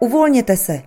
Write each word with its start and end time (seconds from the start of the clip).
Uvolněte 0.00 0.56
se. 0.56 0.82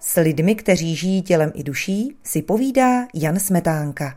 S 0.00 0.20
lidmi, 0.20 0.54
kteří 0.54 0.96
žijí 0.96 1.22
tělem 1.22 1.52
i 1.54 1.62
duší, 1.62 2.16
si 2.22 2.42
povídá 2.42 3.06
Jan 3.14 3.38
Smetánka. 3.38 4.14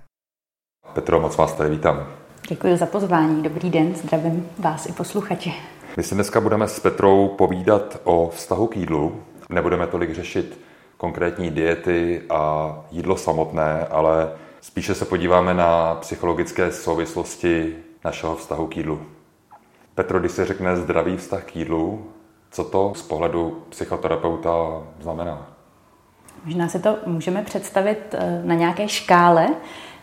Petro, 0.93 1.21
moc 1.21 1.37
vás 1.37 1.53
tady 1.53 1.69
vítám. 1.69 2.07
Děkuji 2.49 2.77
za 2.77 2.85
pozvání. 2.85 3.43
Dobrý 3.43 3.69
den, 3.69 3.95
zdravím 3.95 4.49
vás 4.59 4.85
i 4.85 4.91
posluchače. 4.91 5.49
My 5.97 6.03
si 6.03 6.15
dneska 6.15 6.41
budeme 6.41 6.67
s 6.67 6.79
Petrou 6.79 7.27
povídat 7.27 8.01
o 8.03 8.29
vztahu 8.29 8.67
k 8.67 8.77
jídlu. 8.77 9.23
Nebudeme 9.49 9.87
tolik 9.87 10.15
řešit 10.15 10.59
konkrétní 10.97 11.51
diety 11.51 12.21
a 12.29 12.73
jídlo 12.91 13.17
samotné, 13.17 13.87
ale 13.89 14.31
spíše 14.61 14.95
se 14.95 15.05
podíváme 15.05 15.53
na 15.53 15.95
psychologické 15.95 16.71
souvislosti 16.71 17.75
našeho 18.05 18.35
vztahu 18.35 18.67
k 18.67 18.77
jídlu. 18.77 19.01
Petro, 19.95 20.19
když 20.19 20.31
se 20.31 20.45
řekne 20.45 20.77
zdravý 20.77 21.17
vztah 21.17 21.43
k 21.43 21.55
jídlu, 21.55 22.11
co 22.55 22.63
to 22.63 22.91
z 22.95 23.01
pohledu 23.01 23.63
psychoterapeuta 23.69 24.51
znamená? 24.99 25.47
Možná 26.45 26.67
si 26.67 26.79
to 26.79 26.97
můžeme 27.05 27.41
představit 27.41 27.99
eh, 28.13 28.41
na 28.45 28.55
nějaké 28.55 28.87
škále, 28.87 29.47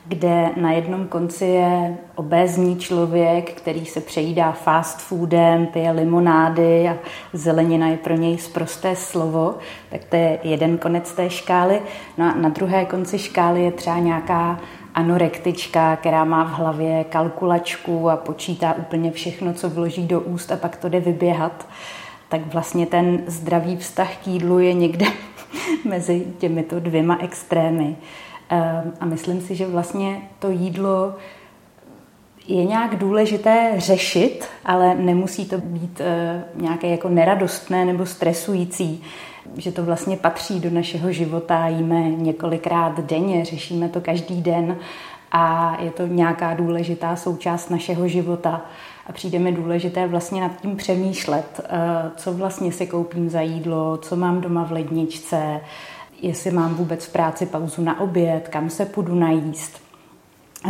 kde 0.04 0.50
na 0.56 0.72
jednom 0.72 1.06
konci 1.06 1.44
je 1.44 1.96
obézní 2.14 2.76
člověk, 2.76 3.52
který 3.52 3.86
se 3.86 4.00
přejídá 4.00 4.52
fast 4.52 5.00
foodem, 5.00 5.66
pije 5.66 5.90
limonády 5.90 6.88
a 6.88 6.96
zelenina 7.32 7.88
je 7.88 7.96
pro 7.96 8.14
něj 8.14 8.38
zprosté 8.38 8.96
slovo, 8.96 9.54
tak 9.90 10.04
to 10.04 10.16
je 10.16 10.38
jeden 10.42 10.78
konec 10.78 11.12
té 11.12 11.30
škály. 11.30 11.82
No 12.18 12.24
a 12.24 12.34
na 12.34 12.48
druhé 12.48 12.84
konci 12.84 13.18
škály 13.18 13.64
je 13.64 13.72
třeba 13.72 13.98
nějaká 13.98 14.60
anorektička, 14.94 15.96
která 15.96 16.24
má 16.24 16.44
v 16.44 16.52
hlavě 16.52 17.04
kalkulačku 17.04 18.10
a 18.10 18.16
počítá 18.16 18.74
úplně 18.74 19.10
všechno, 19.10 19.54
co 19.54 19.70
vloží 19.70 20.06
do 20.06 20.20
úst 20.20 20.52
a 20.52 20.56
pak 20.56 20.76
to 20.76 20.88
jde 20.88 21.00
vyběhat 21.00 21.66
tak 22.32 22.52
vlastně 22.52 22.86
ten 22.86 23.22
zdravý 23.26 23.76
vztah 23.76 24.16
k 24.16 24.26
jídlu 24.26 24.58
je 24.58 24.72
někde 24.72 25.06
mezi 25.84 26.26
těmito 26.38 26.80
dvěma 26.80 27.18
extrémy. 27.20 27.96
Ehm, 28.48 28.92
a 29.00 29.04
myslím 29.04 29.40
si, 29.40 29.54
že 29.54 29.66
vlastně 29.66 30.22
to 30.38 30.50
jídlo 30.50 31.14
je 32.46 32.64
nějak 32.64 32.96
důležité 32.96 33.72
řešit, 33.76 34.48
ale 34.64 34.94
nemusí 34.94 35.44
to 35.44 35.58
být 35.58 36.00
eh, 36.00 36.44
nějaké 36.54 36.88
jako 36.88 37.08
neradostné 37.08 37.84
nebo 37.84 38.06
stresující, 38.06 39.02
že 39.56 39.72
to 39.72 39.84
vlastně 39.84 40.16
patří 40.16 40.60
do 40.60 40.70
našeho 40.70 41.12
života, 41.12 41.68
jíme 41.68 42.10
několikrát 42.10 43.00
denně, 43.00 43.44
řešíme 43.44 43.88
to 43.88 44.00
každý 44.00 44.42
den 44.42 44.76
a 45.32 45.76
je 45.80 45.90
to 45.90 46.06
nějaká 46.06 46.54
důležitá 46.54 47.16
součást 47.16 47.70
našeho 47.70 48.08
života 48.08 48.64
a 49.06 49.12
přijde 49.12 49.38
mi 49.38 49.52
důležité 49.52 50.06
vlastně 50.06 50.40
nad 50.40 50.60
tím 50.60 50.76
přemýšlet, 50.76 51.60
eh, 51.64 52.10
co 52.16 52.32
vlastně 52.32 52.72
si 52.72 52.86
koupím 52.86 53.30
za 53.30 53.40
jídlo, 53.40 53.96
co 53.96 54.16
mám 54.16 54.40
doma 54.40 54.64
v 54.64 54.72
ledničce, 54.72 55.60
jestli 56.22 56.50
mám 56.50 56.74
vůbec 56.74 57.06
v 57.06 57.12
práci 57.12 57.46
pauzu 57.46 57.82
na 57.82 58.00
oběd, 58.00 58.48
kam 58.48 58.70
se 58.70 58.86
půjdu 58.86 59.14
najíst. 59.14 59.82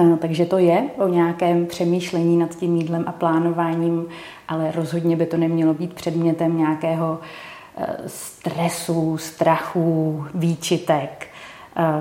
Eh, 0.00 0.16
takže 0.16 0.46
to 0.46 0.58
je 0.58 0.84
o 0.96 1.08
nějakém 1.08 1.66
přemýšlení 1.66 2.36
nad 2.36 2.54
tím 2.54 2.76
jídlem 2.76 3.04
a 3.06 3.12
plánováním, 3.12 4.06
ale 4.48 4.72
rozhodně 4.72 5.16
by 5.16 5.26
to 5.26 5.36
nemělo 5.36 5.74
být 5.74 5.92
předmětem 5.92 6.58
nějakého 6.58 7.20
eh, 7.76 7.96
stresu, 8.06 9.18
strachu, 9.18 10.24
výčitek. 10.34 11.31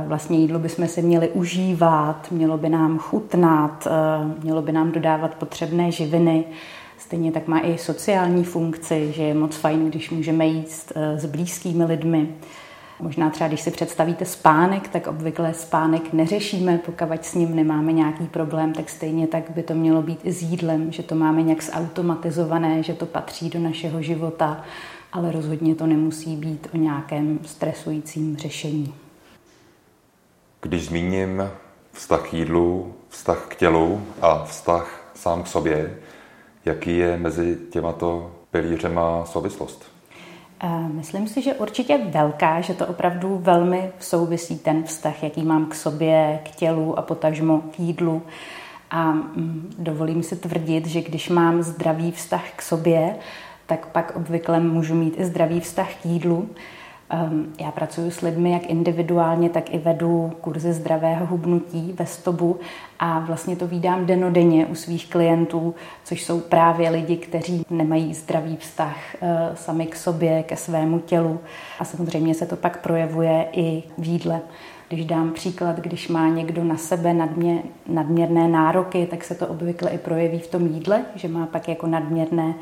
Vlastně 0.08 0.40
jídlo 0.40 0.60
bychom 0.60 0.88
se 0.88 1.02
měli 1.02 1.30
užívat, 1.30 2.28
mělo 2.32 2.58
by 2.58 2.70
nám 2.70 3.00
chutnat, 3.00 3.88
mělo 4.44 4.62
by 4.62 4.72
nám 4.72 4.92
dodávat 4.92 5.36
potřebné 5.36 5.92
živiny. 5.92 6.44
Stejně 6.98 7.32
tak 7.32 7.48
má 7.48 7.60
i 7.60 7.78
sociální 7.78 8.44
funkci, 8.44 9.12
že 9.16 9.24
je 9.24 9.34
moc 9.34 9.56
fajn, 9.56 9.90
když 9.90 10.10
můžeme 10.10 10.46
jíst 10.46 10.92
s 10.96 11.26
blízkými 11.26 11.84
lidmi. 11.84 12.28
Možná 13.02 13.30
třeba, 13.30 13.48
když 13.48 13.62
si 13.62 13.72
představíte 13.72 14.26
spánek, 14.26 14.88
tak 14.88 15.08
obvykle 15.08 15.54
spánek 15.54 16.14
neřešíme, 16.14 16.78
pokud 16.78 17.26
s 17.26 17.36
ním 17.36 17.56
nemáme 17.56 17.94
nějaký 17.94 18.28
problém, 18.28 18.74
tak 18.74 18.90
stejně 18.90 19.28
tak 19.28 19.44
by 19.56 19.64
to 19.64 19.74
mělo 19.74 20.02
být 20.02 20.20
i 20.24 20.32
s 20.32 20.42
jídlem, 20.42 20.92
že 20.92 21.04
to 21.04 21.16
máme 21.16 21.42
nějak 21.42 21.64
zautomatizované, 21.64 22.84
že 22.84 22.94
to 22.94 23.06
patří 23.06 23.50
do 23.50 23.60
našeho 23.60 24.02
života, 24.02 24.62
ale 25.14 25.32
rozhodně 25.32 25.76
to 25.76 25.88
nemusí 25.88 26.36
být 26.36 26.68
o 26.74 26.78
nějakém 26.78 27.40
stresujícím 27.46 28.38
řešení. 28.38 28.94
Když 30.62 30.86
zmíním 30.86 31.50
vztah 31.92 32.30
k 32.30 32.34
jídlu, 32.34 32.94
vztah 33.10 33.46
k 33.48 33.56
tělu 33.56 34.02
a 34.22 34.44
vztah 34.44 35.12
sám 35.14 35.44
k 35.44 35.48
sobě, 35.48 35.98
jaký 36.66 36.98
je 36.98 37.18
mezi 37.18 37.58
těmato 37.72 38.32
pilířema 38.52 39.26
souvislost? 39.26 39.92
Myslím 40.88 41.28
si, 41.28 41.42
že 41.42 41.54
určitě 41.54 41.98
velká, 41.98 42.62
že 42.62 42.74
to 42.74 42.88
opravdu 42.88 43.38
velmi 43.38 43.92
souvisí 44.00 44.60
ten 44.60 44.84
vztah, 44.84 45.24
jaký 45.24 45.44
mám 45.44 45.66
k 45.66 45.76
sobě, 45.76 46.40
k 46.44 46.50
tělu 46.56 47.00
a 47.00 47.02
potažmo 47.02 47.62
k 47.62 47.80
jídlu. 47.80 48.22
A 48.92 49.12
mm, 49.12 49.74
dovolím 49.78 50.24
si 50.24 50.36
tvrdit, 50.36 50.86
že 50.86 51.02
když 51.02 51.30
mám 51.30 51.64
zdravý 51.64 52.12
vztah 52.12 52.44
k 52.56 52.62
sobě, 52.62 53.16
tak 53.66 53.88
pak 53.88 54.16
obvykle 54.16 54.60
můžu 54.60 54.96
mít 54.96 55.20
i 55.20 55.26
zdravý 55.26 55.60
vztah 55.60 55.94
k 56.02 56.06
jídlu. 56.06 56.50
Ehm, 57.14 57.54
já 57.60 57.72
pracuji 57.72 58.12
s 58.12 58.22
lidmi 58.22 58.52
jak 58.52 58.70
individuálně, 58.70 59.50
tak 59.50 59.74
i 59.74 59.78
vedu 59.78 60.32
kurzy 60.42 60.74
zdravého 60.74 61.26
hubnutí 61.26 61.94
ve 62.00 62.06
stobu 62.06 62.60
a 63.00 63.20
vlastně 63.20 63.56
to 63.56 63.68
vídám 63.68 64.06
denodenně 64.06 64.66
u 64.66 64.76
svých 64.76 65.10
klientů, 65.10 65.76
což 66.04 66.24
jsou 66.24 66.40
právě 66.40 66.90
lidi, 66.90 67.18
kteří 67.18 67.66
nemají 67.70 68.14
zdravý 68.14 68.58
vztah 68.58 68.96
eh, 69.22 69.52
sami 69.56 69.86
k 69.86 69.96
sobě, 69.96 70.44
ke 70.44 70.56
svému 70.56 71.00
tělu 71.00 71.40
a 71.80 71.86
samozřejmě 71.86 72.34
se 72.34 72.46
to 72.46 72.56
pak 72.56 72.82
projevuje 72.82 73.48
i 73.52 73.84
v 73.98 74.06
jídle. 74.06 74.42
Když 74.90 75.06
dám 75.06 75.32
příklad, 75.32 75.80
když 75.80 76.08
má 76.08 76.28
někdo 76.28 76.64
na 76.64 76.78
sebe 76.78 77.14
nadmě, 77.14 77.64
nadměrné 77.88 78.48
nároky, 78.48 79.08
tak 79.10 79.24
se 79.24 79.36
to 79.36 79.48
obvykle 79.48 79.90
i 79.90 79.98
projeví 79.98 80.40
v 80.40 80.48
tom 80.48 80.68
jídle, 80.68 81.02
že 81.16 81.28
má 81.28 81.46
pak 81.46 81.68
jako 81.68 81.88
nadměrné 81.88 82.54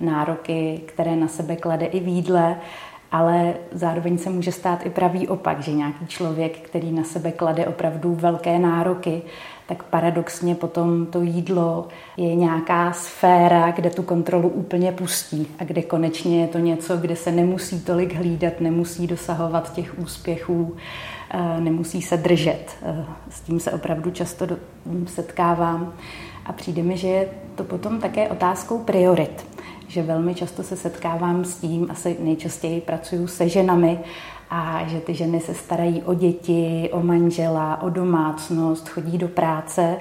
nároky, 0.00 0.80
které 0.86 1.16
na 1.16 1.28
sebe 1.28 1.56
klade 1.56 1.86
i 1.86 2.00
v 2.00 2.08
jídle 2.08 2.56
ale 3.12 3.54
zároveň 3.72 4.18
se 4.18 4.30
může 4.30 4.52
stát 4.52 4.86
i 4.86 4.90
pravý 4.90 5.28
opak, 5.28 5.60
že 5.60 5.72
nějaký 5.72 6.06
člověk, 6.06 6.58
který 6.58 6.92
na 6.92 7.04
sebe 7.04 7.32
klade 7.32 7.66
opravdu 7.66 8.14
velké 8.14 8.58
nároky, 8.58 9.22
tak 9.66 9.82
paradoxně 9.82 10.54
potom 10.54 11.06
to 11.06 11.22
jídlo 11.22 11.88
je 12.16 12.34
nějaká 12.34 12.92
sféra, 12.92 13.70
kde 13.70 13.90
tu 13.90 14.02
kontrolu 14.02 14.48
úplně 14.48 14.92
pustí 14.92 15.46
a 15.58 15.64
kde 15.64 15.82
konečně 15.82 16.40
je 16.40 16.48
to 16.48 16.58
něco, 16.58 16.96
kde 16.96 17.16
se 17.16 17.32
nemusí 17.32 17.80
tolik 17.80 18.14
hlídat, 18.14 18.60
nemusí 18.60 19.06
dosahovat 19.06 19.72
těch 19.72 19.98
úspěchů, 19.98 20.76
eh, 21.30 21.60
nemusí 21.60 22.02
se 22.02 22.16
držet. 22.16 22.70
Eh, 22.82 23.04
s 23.30 23.40
tím 23.40 23.60
se 23.60 23.72
opravdu 23.72 24.10
často 24.10 24.46
setkávám 25.06 25.92
a 26.46 26.52
přijde 26.52 26.82
mi, 26.82 26.96
že 26.96 27.08
je 27.08 27.28
to 27.54 27.64
potom 27.64 28.00
také 28.00 28.28
otázkou 28.28 28.78
priorit 28.78 29.46
že 29.92 30.02
velmi 30.02 30.34
často 30.34 30.62
se 30.62 30.76
setkávám 30.76 31.44
s 31.44 31.56
tím, 31.56 31.86
asi 31.90 32.16
nejčastěji 32.20 32.80
pracuju 32.80 33.26
se 33.26 33.48
ženami, 33.48 33.98
a 34.50 34.84
že 34.86 35.00
ty 35.00 35.14
ženy 35.14 35.40
se 35.40 35.54
starají 35.54 36.02
o 36.02 36.14
děti, 36.14 36.88
o 36.92 37.02
manžela, 37.02 37.82
o 37.82 37.90
domácnost, 37.90 38.88
chodí 38.88 39.18
do 39.18 39.28
práce 39.28 39.96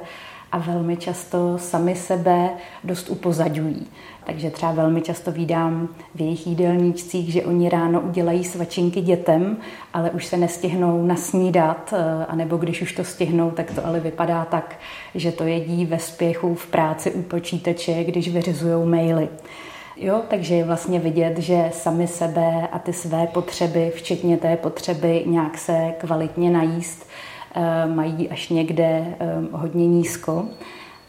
a 0.51 0.57
velmi 0.57 0.97
často 0.97 1.57
sami 1.57 1.95
sebe 1.95 2.49
dost 2.83 3.09
upozaďují. 3.09 3.87
Takže 4.23 4.51
třeba 4.51 4.71
velmi 4.71 5.01
často 5.01 5.31
vídám 5.31 5.87
v 6.15 6.21
jejich 6.21 6.47
jídelníčcích, 6.47 7.31
že 7.31 7.45
oni 7.45 7.69
ráno 7.69 8.01
udělají 8.01 8.43
svačinky 8.43 9.01
dětem, 9.01 9.57
ale 9.93 10.11
už 10.11 10.25
se 10.25 10.37
nestihnou 10.37 11.05
nasnídat, 11.05 11.93
eh, 11.93 12.25
anebo 12.25 12.57
když 12.57 12.81
už 12.81 12.93
to 12.93 13.03
stihnou, 13.03 13.51
tak 13.51 13.71
to 13.71 13.85
ale 13.85 13.99
vypadá 13.99 14.45
tak, 14.45 14.79
že 15.15 15.31
to 15.31 15.43
jedí 15.43 15.85
ve 15.85 15.99
spěchu 15.99 16.55
v 16.55 16.67
práci 16.67 17.11
u 17.11 17.21
počítače, 17.21 18.03
když 18.03 18.29
vyřizují 18.29 18.87
maily. 18.87 19.29
Jo, 20.03 20.21
takže 20.27 20.55
je 20.55 20.63
vlastně 20.63 20.99
vidět, 20.99 21.37
že 21.37 21.69
sami 21.73 22.07
sebe 22.07 22.67
a 22.71 22.79
ty 22.79 22.93
své 22.93 23.27
potřeby, 23.27 23.91
včetně 23.95 24.37
té 24.37 24.57
potřeby 24.57 25.23
nějak 25.25 25.57
se 25.57 25.93
kvalitně 25.97 26.49
najíst, 26.49 27.07
eh, 27.55 27.85
mají 27.85 28.29
až 28.29 28.49
někde 28.49 28.83
eh, 28.83 29.15
hodně 29.51 29.87
nízko. 29.87 30.45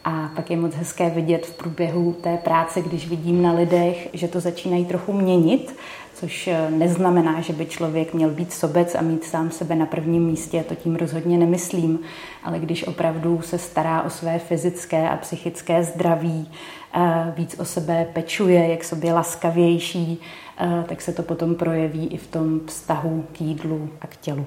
A 0.03 0.29
pak 0.35 0.51
je 0.51 0.57
moc 0.57 0.75
hezké 0.75 1.09
vidět 1.09 1.45
v 1.45 1.57
průběhu 1.57 2.13
té 2.13 2.37
práce, 2.37 2.81
když 2.81 3.07
vidím 3.07 3.41
na 3.43 3.53
lidech, 3.53 4.09
že 4.13 4.27
to 4.27 4.39
začínají 4.39 4.85
trochu 4.85 5.13
měnit, 5.13 5.75
což 6.13 6.47
eh, 6.47 6.71
neznamená, 6.71 7.41
že 7.41 7.53
by 7.53 7.65
člověk 7.65 8.13
měl 8.13 8.29
být 8.29 8.53
sobec 8.53 8.95
a 8.95 9.01
mít 9.01 9.23
sám 9.23 9.51
sebe 9.51 9.75
na 9.75 9.85
prvním 9.85 10.25
místě, 10.25 10.63
to 10.67 10.75
tím 10.75 10.95
rozhodně 10.95 11.37
nemyslím, 11.37 11.99
ale 12.43 12.59
když 12.59 12.87
opravdu 12.87 13.41
se 13.41 13.57
stará 13.57 14.01
o 14.01 14.09
své 14.09 14.39
fyzické 14.39 15.09
a 15.09 15.17
psychické 15.17 15.83
zdraví, 15.83 16.51
eh, 16.95 17.33
víc 17.37 17.59
o 17.59 17.65
sebe 17.65 18.07
pečuje, 18.13 18.67
jak 18.67 18.83
sobě 18.83 19.13
laskavější, 19.13 20.21
eh, 20.57 20.85
tak 20.87 21.01
se 21.01 21.13
to 21.13 21.23
potom 21.23 21.55
projeví 21.55 22.07
i 22.07 22.17
v 22.17 22.27
tom 22.27 22.59
vztahu 22.65 23.25
k 23.31 23.41
jídlu 23.41 23.89
a 24.01 24.07
k 24.07 24.17
tělu. 24.17 24.45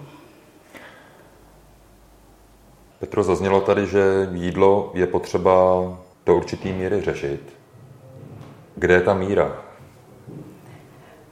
Petro, 2.99 3.23
zaznělo 3.23 3.61
tady, 3.61 3.87
že 3.87 4.29
jídlo 4.33 4.91
je 4.95 5.07
potřeba 5.07 5.83
do 6.27 6.37
určité 6.37 6.69
míry 6.69 7.01
řešit. 7.01 7.41
Kde 8.77 8.95
je 8.95 9.01
ta 9.01 9.15
míra? 9.15 9.66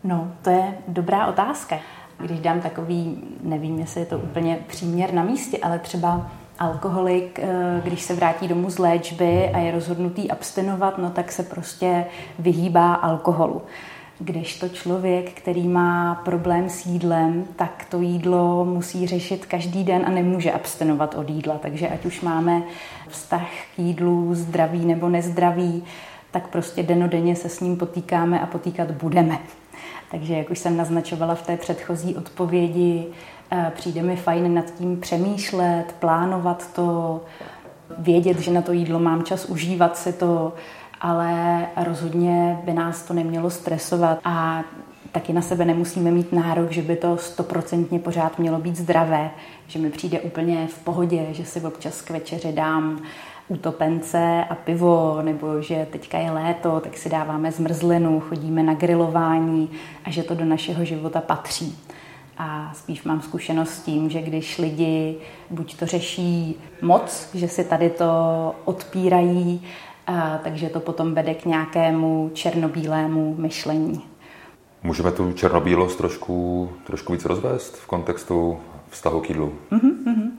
No, 0.04 0.32
to 0.42 0.50
je 0.50 0.74
dobrá 0.88 1.26
otázka. 1.26 1.78
Když 2.18 2.40
dám 2.40 2.60
takový, 2.60 3.22
nevím, 3.42 3.78
jestli 3.78 4.00
je 4.00 4.06
to 4.06 4.18
úplně 4.18 4.58
příměr 4.66 5.14
na 5.14 5.22
místě, 5.22 5.58
ale 5.58 5.78
třeba 5.78 6.30
alkoholik, 6.58 7.38
eh, 7.38 7.80
když 7.84 8.02
se 8.02 8.14
vrátí 8.14 8.48
domů 8.48 8.70
z 8.70 8.78
léčby 8.78 9.50
a 9.54 9.58
je 9.58 9.72
rozhodnutý 9.72 10.30
abstinovat, 10.30 10.98
no 10.98 11.10
tak 11.10 11.32
se 11.32 11.42
prostě 11.42 12.04
vyhýbá 12.38 12.94
alkoholu. 12.94 13.62
Když 14.18 14.58
to 14.58 14.68
člověk, 14.68 15.32
který 15.32 15.68
má 15.68 16.14
problém 16.14 16.68
s 16.68 16.86
jídlem, 16.86 17.44
tak 17.56 17.86
to 17.90 18.00
jídlo 18.00 18.64
musí 18.64 19.06
řešit 19.06 19.46
každý 19.46 19.84
den 19.84 20.02
a 20.06 20.10
nemůže 20.10 20.52
abstinovat 20.52 21.14
od 21.14 21.30
jídla. 21.30 21.58
Takže 21.58 21.88
ať 21.88 22.06
už 22.06 22.20
máme 22.20 22.62
vztah 23.08 23.48
k 23.76 23.78
jídlu 23.78 24.34
zdravý 24.34 24.86
nebo 24.86 25.08
nezdravý, 25.08 25.84
tak 26.30 26.48
prostě 26.48 26.82
denodenně 26.82 27.36
se 27.36 27.48
s 27.48 27.60
ním 27.60 27.76
potýkáme 27.76 28.40
a 28.40 28.46
potýkat 28.46 28.90
budeme. 28.90 29.38
Takže 30.10 30.34
jak 30.34 30.50
už 30.50 30.58
jsem 30.58 30.76
naznačovala 30.76 31.34
v 31.34 31.46
té 31.46 31.56
předchozí 31.56 32.16
odpovědi, 32.16 33.06
eh, 33.50 33.72
přijde 33.74 34.02
mi 34.02 34.16
fajn 34.16 34.54
nad 34.54 34.74
tím 34.74 35.00
přemýšlet, 35.00 35.94
plánovat 35.98 36.72
to, 36.74 37.20
vědět, 37.98 38.38
že 38.38 38.50
na 38.50 38.62
to 38.62 38.72
jídlo 38.72 38.98
mám 38.98 39.22
čas, 39.22 39.44
užívat 39.44 39.96
si 39.96 40.12
to, 40.12 40.52
ale 41.00 41.66
rozhodně 41.76 42.58
by 42.64 42.72
nás 42.72 43.02
to 43.02 43.14
nemělo 43.14 43.50
stresovat 43.50 44.18
a 44.24 44.64
taky 45.12 45.32
na 45.32 45.42
sebe 45.42 45.64
nemusíme 45.64 46.10
mít 46.10 46.32
nárok, 46.32 46.70
že 46.70 46.82
by 46.82 46.96
to 46.96 47.16
stoprocentně 47.16 47.98
pořád 47.98 48.38
mělo 48.38 48.58
být 48.58 48.76
zdravé, 48.76 49.30
že 49.66 49.78
mi 49.78 49.90
přijde 49.90 50.20
úplně 50.20 50.66
v 50.66 50.78
pohodě, 50.78 51.26
že 51.30 51.44
si 51.44 51.60
občas 51.60 52.02
k 52.02 52.10
večeři 52.10 52.52
dám 52.52 53.02
utopence 53.48 54.44
a 54.50 54.54
pivo, 54.54 55.18
nebo 55.22 55.62
že 55.62 55.86
teďka 55.90 56.18
je 56.18 56.30
léto, 56.30 56.80
tak 56.80 56.96
si 56.96 57.08
dáváme 57.08 57.52
zmrzlinu, 57.52 58.20
chodíme 58.20 58.62
na 58.62 58.74
grilování 58.74 59.70
a 60.04 60.10
že 60.10 60.22
to 60.22 60.34
do 60.34 60.44
našeho 60.44 60.84
života 60.84 61.20
patří. 61.20 61.78
A 62.38 62.72
spíš 62.74 63.04
mám 63.04 63.20
zkušenost 63.20 63.70
s 63.70 63.82
tím, 63.82 64.10
že 64.10 64.22
když 64.22 64.58
lidi 64.58 65.16
buď 65.50 65.76
to 65.76 65.86
řeší 65.86 66.54
moc, 66.82 67.30
že 67.34 67.48
si 67.48 67.64
tady 67.64 67.90
to 67.90 68.06
odpírají, 68.64 69.62
a, 70.06 70.38
takže 70.42 70.68
to 70.68 70.80
potom 70.80 71.14
vede 71.14 71.34
k 71.34 71.44
nějakému 71.44 72.30
černobílému 72.34 73.34
myšlení. 73.38 74.02
Můžeme 74.82 75.12
tu 75.12 75.32
černobílost 75.32 75.98
trošku, 75.98 76.70
trošku 76.86 77.12
víc 77.12 77.24
rozvést 77.24 77.76
v 77.76 77.86
kontextu 77.86 78.58
vztahu 78.90 79.20
k 79.20 79.28
jídlu? 79.28 79.52
Mm-hmm. 79.72 80.30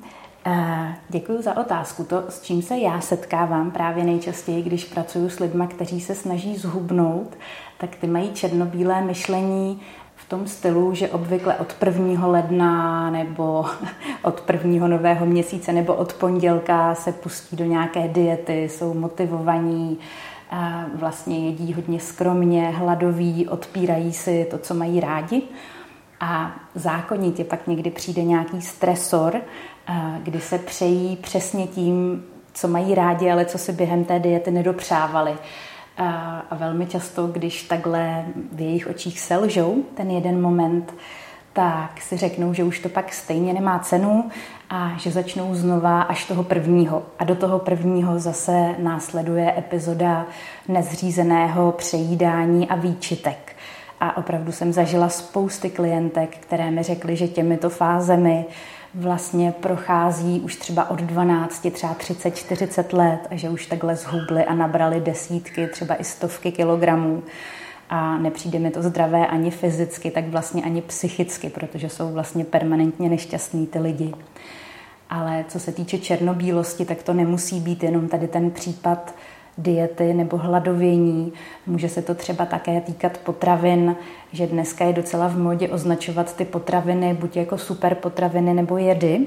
Děkuji 1.09 1.42
za 1.42 1.57
otázku. 1.57 2.03
To, 2.03 2.24
s 2.30 2.42
čím 2.42 2.62
se 2.62 2.77
já 2.77 3.01
setkávám 3.01 3.71
právě 3.71 4.03
nejčastěji, 4.03 4.63
když 4.63 4.86
pracuji 4.86 5.30
s 5.30 5.39
lidmi, 5.39 5.68
kteří 5.68 6.01
se 6.01 6.15
snaží 6.15 6.57
zhubnout, 6.57 7.38
tak 7.77 7.95
ty 7.95 8.07
mají 8.07 8.31
černobílé 8.33 9.01
myšlení 9.01 9.81
v 10.15 10.30
tom 10.30 10.47
stylu, 10.47 10.95
že 10.95 11.09
obvykle 11.09 11.56
od 11.56 11.75
1. 11.86 12.27
ledna 12.27 13.09
nebo 13.09 13.65
od 14.21 14.42
prvního 14.42 14.88
nového 14.88 15.25
měsíce 15.25 15.74
nebo 15.74 15.94
od 15.94 16.13
pondělka 16.13 16.95
se 16.95 17.12
pustí 17.12 17.56
do 17.56 17.65
nějaké 17.65 18.07
diety, 18.07 18.63
jsou 18.63 18.94
motivovaní, 18.94 19.97
vlastně 20.95 21.45
jedí 21.45 21.74
hodně 21.74 22.00
skromně, 22.00 22.69
hladoví, 22.69 23.47
odpírají 23.47 24.13
si 24.13 24.47
to, 24.51 24.57
co 24.57 24.74
mají 24.74 25.00
rádi. 25.00 25.42
A 26.19 26.51
zákonitě 26.75 27.44
pak 27.44 27.68
někdy 27.68 27.92
přijde 27.92 28.24
nějaký 28.24 28.62
stresor, 28.62 29.42
kdy 30.23 30.39
se 30.41 30.57
přejí 30.57 31.15
přesně 31.15 31.67
tím, 31.67 32.23
co 32.53 32.67
mají 32.67 32.95
rádi, 32.95 33.31
ale 33.31 33.45
co 33.45 33.57
si 33.57 33.71
během 33.71 34.05
té 34.05 34.19
diety 34.19 34.51
nedopřávali. 34.51 35.33
A 35.97 36.55
velmi 36.55 36.85
často, 36.85 37.27
když 37.27 37.63
takhle 37.63 38.25
v 38.51 38.61
jejich 38.61 38.87
očích 38.87 39.19
selžou 39.19 39.83
ten 39.95 40.11
jeden 40.11 40.41
moment, 40.41 40.93
tak 41.53 42.01
si 42.01 42.17
řeknou, 42.17 42.53
že 42.53 42.63
už 42.63 42.79
to 42.79 42.89
pak 42.89 43.13
stejně 43.13 43.53
nemá 43.53 43.79
cenu 43.79 44.29
a 44.69 44.91
že 44.97 45.11
začnou 45.11 45.55
znova 45.55 46.01
až 46.01 46.25
toho 46.25 46.43
prvního. 46.43 47.03
A 47.19 47.23
do 47.23 47.35
toho 47.35 47.59
prvního 47.59 48.19
zase 48.19 48.75
následuje 48.79 49.53
epizoda 49.57 50.25
nezřízeného 50.67 51.71
přejídání 51.71 52.69
a 52.69 52.75
výčitek. 52.75 53.55
A 53.99 54.17
opravdu 54.17 54.51
jsem 54.51 54.73
zažila 54.73 55.09
spousty 55.09 55.69
klientek, 55.69 56.37
které 56.37 56.71
mi 56.71 56.83
řekly, 56.83 57.15
že 57.15 57.27
těmito 57.27 57.69
fázemi 57.69 58.45
vlastně 58.95 59.51
prochází 59.51 60.39
už 60.39 60.56
třeba 60.56 60.89
od 60.89 61.00
12, 61.00 61.68
třeba 61.71 61.94
30, 61.94 62.31
40 62.31 62.94
let 62.94 63.27
a 63.30 63.36
že 63.36 63.50
už 63.50 63.65
takhle 63.65 63.95
zhubly 63.95 64.45
a 64.45 64.53
nabrali 64.53 65.01
desítky, 65.01 65.68
třeba 65.68 65.95
i 65.95 66.03
stovky 66.03 66.51
kilogramů 66.51 67.24
a 67.89 68.18
nepřijde 68.18 68.59
mi 68.59 68.71
to 68.71 68.81
zdravé 68.81 69.27
ani 69.27 69.51
fyzicky, 69.51 70.12
tak 70.12 70.27
vlastně 70.27 70.63
ani 70.63 70.81
psychicky, 70.81 71.50
protože 71.50 71.89
jsou 71.89 72.13
vlastně 72.13 72.45
permanentně 72.45 73.09
nešťastní 73.09 73.68
ty 73.68 73.80
lidi. 73.80 74.13
Ale 75.09 75.45
co 75.47 75.59
se 75.59 75.71
týče 75.71 75.97
černobílosti, 75.97 76.86
tak 76.86 77.03
to 77.03 77.13
nemusí 77.13 77.59
být 77.59 77.83
jenom 77.83 78.07
tady 78.07 78.27
ten 78.27 78.51
případ 78.51 79.15
diety 79.57 80.13
nebo 80.13 80.38
hladovění. 80.38 81.34
Může 81.68 81.90
se 81.90 82.02
to 82.02 82.16
třeba 82.16 82.46
také 82.46 82.81
týkat 82.81 83.18
potravin, 83.18 83.96
že 84.31 84.48
dneska 84.48 84.86
je 84.86 84.94
docela 84.94 85.28
v 85.28 85.38
modě 85.38 85.69
označovat 85.69 86.36
ty 86.36 86.46
potraviny 86.46 87.13
buď 87.13 87.38
jako 87.38 87.57
super 87.57 87.96
potraviny 87.96 88.54
nebo 88.54 88.78
jedy. 88.78 89.25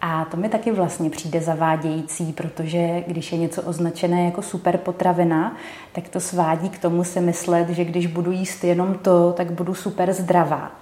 A 0.00 0.24
to 0.24 0.36
mi 0.36 0.48
taky 0.48 0.72
vlastně 0.72 1.10
přijde 1.10 1.40
zavádějící, 1.40 2.32
protože 2.32 3.04
když 3.06 3.32
je 3.32 3.38
něco 3.38 3.62
označené 3.62 4.24
jako 4.24 4.42
super 4.42 4.78
potravina, 4.78 5.56
tak 5.92 6.08
to 6.08 6.20
svádí 6.20 6.68
k 6.68 6.78
tomu 6.78 7.04
si 7.04 7.20
myslet, 7.20 7.68
že 7.68 7.84
když 7.84 8.06
budu 8.06 8.30
jíst 8.30 8.64
jenom 8.64 8.94
to, 8.94 9.32
tak 9.32 9.50
budu 9.50 9.74
super 9.74 10.12
zdravá. 10.12 10.72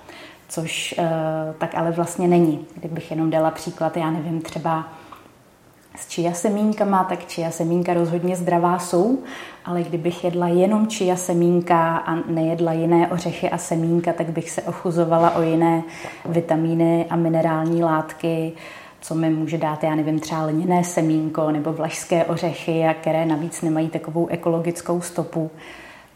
Což 0.49 0.95
uh, 0.99 1.05
tak 1.59 1.75
ale 1.75 1.91
vlastně 1.91 2.29
není. 2.29 2.67
Kdybych 2.75 3.11
jenom 3.11 3.31
dala 3.31 3.51
příklad, 3.51 3.97
já 3.97 4.11
nevím, 4.11 4.41
třeba 4.41 4.89
s 5.97 6.09
čia 6.09 6.33
semínkama, 6.33 7.05
tak 7.05 7.27
čia 7.27 7.51
semínka 7.51 7.95
rozhodně 7.95 8.37
zdravá 8.37 8.79
jsou, 8.79 9.19
ale 9.65 9.83
kdybych 9.83 10.25
jedla 10.25 10.49
jenom 10.49 10.87
čia 10.87 11.17
semínka 11.17 11.97
a 11.97 12.15
nejedla 12.15 12.73
jiné 12.73 13.09
ořechy 13.09 13.51
a 13.51 13.59
semínka, 13.59 14.13
tak 14.13 14.31
bych 14.31 14.51
se 14.51 14.63
ochuzovala 14.63 15.37
o 15.37 15.43
jiné 15.43 15.83
vitamíny 16.25 17.07
a 17.11 17.17
minerální 17.17 17.83
látky, 17.83 18.53
co 19.01 19.15
mi 19.15 19.31
může 19.31 19.59
dát, 19.59 19.85
já 19.85 19.95
nevím, 19.95 20.19
třeba 20.19 20.45
lněné 20.45 20.85
semínko 20.85 21.51
nebo 21.51 21.73
vlašské 21.73 22.25
ořechy, 22.25 22.85
a 22.85 22.95
které 22.95 23.27
navíc 23.27 23.63
nemají 23.63 23.89
takovou 23.89 24.27
ekologickou 24.27 25.01
stopu. 25.01 25.51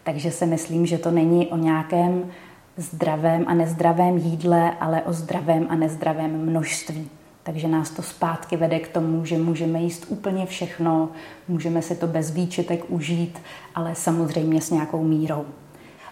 Takže 0.03 0.31
si 0.31 0.47
myslím, 0.47 0.87
že 0.87 0.99
to 0.99 1.11
není 1.11 1.47
o 1.47 1.57
nějakém 1.57 2.31
zdravém 2.77 3.45
a 3.47 3.55
nezdravém 3.55 4.17
jídle, 4.17 4.73
ale 4.81 5.03
o 5.03 5.13
zdravém 5.13 5.67
a 5.71 5.75
nezdravém 5.75 6.31
množství. 6.31 7.20
Takže 7.43 7.69
nás 7.69 7.91
to 7.91 8.03
zpátky 8.03 8.57
vede 8.57 8.79
k 8.81 8.89
tomu, 8.89 9.25
že 9.25 9.39
můžeme 9.39 9.81
jíst 9.81 10.07
úplně 10.09 10.47
všechno, 10.47 11.09
můžeme 11.49 11.83
si 11.83 11.97
to 11.97 12.07
bez 12.07 12.31
výčitek 12.31 12.85
užít, 12.89 13.39
ale 13.75 13.95
samozřejmě 13.95 14.61
s 14.61 14.71
nějakou 14.71 15.05
mírou. 15.05 15.45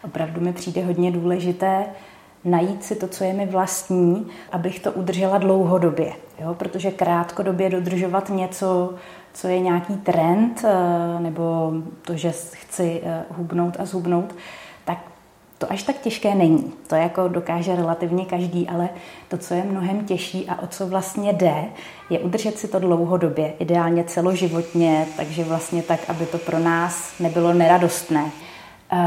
Opravdu 0.04 0.40
mi 0.40 0.52
přijde 0.52 0.84
hodně 0.84 1.10
důležité 1.10 1.86
najít 2.44 2.84
si 2.84 2.94
to, 2.94 3.08
co 3.08 3.24
je 3.24 3.32
mi 3.32 3.46
vlastní, 3.46 4.26
abych 4.52 4.80
to 4.80 4.92
udržela 4.92 5.38
dlouhodobě. 5.38 6.12
Jo? 6.40 6.54
Protože 6.54 6.90
krátkodobě 6.90 7.70
dodržovat 7.70 8.30
něco, 8.30 8.94
co 9.32 9.48
je 9.48 9.60
nějaký 9.60 9.96
trend, 9.96 10.64
eh, 10.64 11.20
nebo 11.20 11.72
to, 12.02 12.16
že 12.16 12.32
chci 12.52 13.00
eh, 13.04 13.24
hubnout 13.30 13.76
a 13.80 13.84
zhubnout, 13.84 14.34
to 15.58 15.72
až 15.72 15.82
tak 15.82 15.98
těžké 15.98 16.34
není. 16.34 16.72
To 16.86 16.94
jako 16.94 17.28
dokáže 17.28 17.76
relativně 17.76 18.24
každý, 18.24 18.68
ale 18.68 18.88
to, 19.28 19.38
co 19.38 19.54
je 19.54 19.62
mnohem 19.62 20.04
těžší 20.04 20.48
a 20.48 20.62
o 20.62 20.66
co 20.66 20.86
vlastně 20.86 21.32
jde, 21.32 21.64
je 22.10 22.18
udržet 22.18 22.58
si 22.58 22.68
to 22.68 22.78
dlouhodobě, 22.78 23.52
ideálně 23.58 24.04
celoživotně, 24.04 25.06
takže 25.16 25.44
vlastně 25.44 25.82
tak, 25.82 26.00
aby 26.08 26.26
to 26.26 26.38
pro 26.38 26.58
nás 26.58 27.18
nebylo 27.20 27.54
neradostné. 27.54 28.30
Uh, 28.92 28.98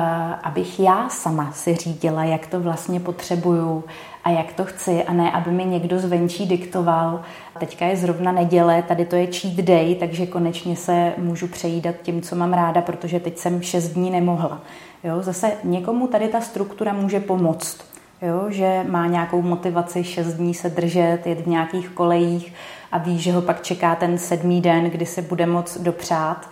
abych 0.43 0.79
já 0.79 1.09
sama 1.09 1.51
si 1.51 1.75
řídila, 1.75 2.23
jak 2.23 2.47
to 2.47 2.59
vlastně 2.59 2.99
potřebuju 2.99 3.83
a 4.23 4.29
jak 4.29 4.53
to 4.53 4.65
chci 4.65 5.03
a 5.03 5.13
ne, 5.13 5.31
aby 5.31 5.51
mi 5.51 5.65
někdo 5.65 5.99
zvenčí 5.99 6.45
diktoval. 6.45 7.21
Teďka 7.59 7.85
je 7.85 7.97
zrovna 7.97 8.31
neděle, 8.31 8.83
tady 8.83 9.05
to 9.05 9.15
je 9.15 9.27
cheat 9.27 9.55
day, 9.55 9.95
takže 9.95 10.25
konečně 10.25 10.75
se 10.75 11.13
můžu 11.17 11.47
přejídat 11.47 11.95
tím, 12.01 12.21
co 12.21 12.35
mám 12.35 12.53
ráda, 12.53 12.81
protože 12.81 13.19
teď 13.19 13.37
jsem 13.37 13.61
šest 13.61 13.89
dní 13.89 14.09
nemohla. 14.09 14.61
Jo, 15.03 15.21
zase 15.21 15.51
někomu 15.63 16.07
tady 16.07 16.27
ta 16.27 16.41
struktura 16.41 16.93
může 16.93 17.19
pomoct, 17.19 17.77
jo, 18.21 18.45
že 18.49 18.85
má 18.87 19.07
nějakou 19.07 19.41
motivaci 19.41 20.03
šest 20.03 20.33
dní 20.33 20.53
se 20.53 20.69
držet, 20.69 21.19
jet 21.27 21.41
v 21.41 21.47
nějakých 21.47 21.89
kolejích 21.89 22.53
a 22.91 22.97
ví, 22.97 23.19
že 23.19 23.31
ho 23.31 23.41
pak 23.41 23.61
čeká 23.61 23.95
ten 23.95 24.17
sedmý 24.17 24.61
den, 24.61 24.83
kdy 24.83 25.05
se 25.05 25.21
bude 25.21 25.45
moc 25.45 25.77
dopřát. 25.77 26.49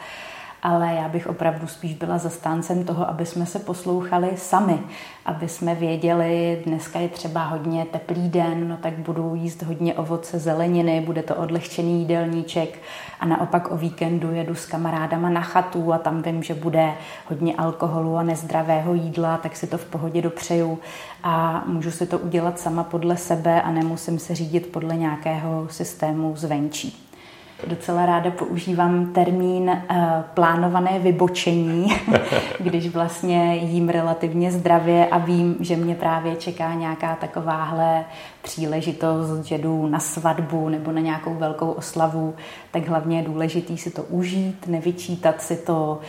Ale 0.63 0.93
já 0.93 1.07
bych 1.09 1.27
opravdu 1.27 1.67
spíš 1.67 1.93
byla 1.93 2.17
zastáncem 2.17 2.83
toho, 2.83 3.09
aby 3.09 3.25
jsme 3.25 3.45
se 3.45 3.59
poslouchali 3.59 4.29
sami, 4.35 4.79
aby 5.25 5.47
jsme 5.47 5.75
věděli, 5.75 6.61
dneska 6.65 6.99
je 6.99 7.09
třeba 7.09 7.43
hodně 7.45 7.85
teplý 7.85 8.29
den, 8.29 8.69
no 8.69 8.77
tak 8.77 8.93
budu 8.93 9.35
jíst 9.35 9.63
hodně 9.63 9.93
ovoce, 9.93 10.39
zeleniny, 10.39 11.01
bude 11.01 11.23
to 11.23 11.35
odlehčený 11.35 11.99
jídelníček 11.99 12.79
a 13.19 13.25
naopak 13.25 13.71
o 13.71 13.77
víkendu 13.77 14.31
jedu 14.31 14.55
s 14.55 14.65
kamarádama 14.65 15.29
na 15.29 15.41
chatu 15.41 15.93
a 15.93 15.97
tam 15.97 16.21
vím, 16.21 16.43
že 16.43 16.53
bude 16.53 16.93
hodně 17.29 17.55
alkoholu 17.55 18.17
a 18.17 18.23
nezdravého 18.23 18.93
jídla, 18.93 19.37
tak 19.37 19.55
si 19.55 19.67
to 19.67 19.77
v 19.77 19.85
pohodě 19.85 20.21
dopřeju 20.21 20.79
a 21.23 21.63
můžu 21.65 21.91
si 21.91 22.05
to 22.05 22.19
udělat 22.19 22.59
sama 22.59 22.83
podle 22.83 23.17
sebe 23.17 23.61
a 23.61 23.71
nemusím 23.71 24.19
se 24.19 24.35
řídit 24.35 24.71
podle 24.71 24.95
nějakého 24.95 25.67
systému 25.69 26.35
zvenčí. 26.35 27.08
Docela 27.67 28.05
ráda 28.05 28.31
používám 28.31 29.13
termín 29.13 29.69
uh, 29.69 29.97
plánované 30.33 30.99
vybočení, 30.99 31.87
když 32.59 32.89
vlastně 32.89 33.55
jím 33.55 33.89
relativně 33.89 34.51
zdravě 34.51 35.07
a 35.07 35.17
vím, 35.17 35.57
že 35.59 35.75
mě 35.75 35.95
právě 35.95 36.35
čeká 36.35 36.73
nějaká 36.73 37.15
takováhle 37.15 38.05
příležitost, 38.41 39.45
že 39.45 39.57
jdu 39.57 39.87
na 39.87 39.99
svatbu 39.99 40.69
nebo 40.69 40.91
na 40.91 41.01
nějakou 41.01 41.33
velkou 41.33 41.71
oslavu, 41.71 42.35
tak 42.71 42.87
hlavně 42.87 43.17
je 43.17 43.23
důležité 43.23 43.77
si 43.77 43.91
to 43.91 44.03
užít, 44.03 44.67
nevyčítat 44.67 45.41
si 45.41 45.57
to 45.57 45.99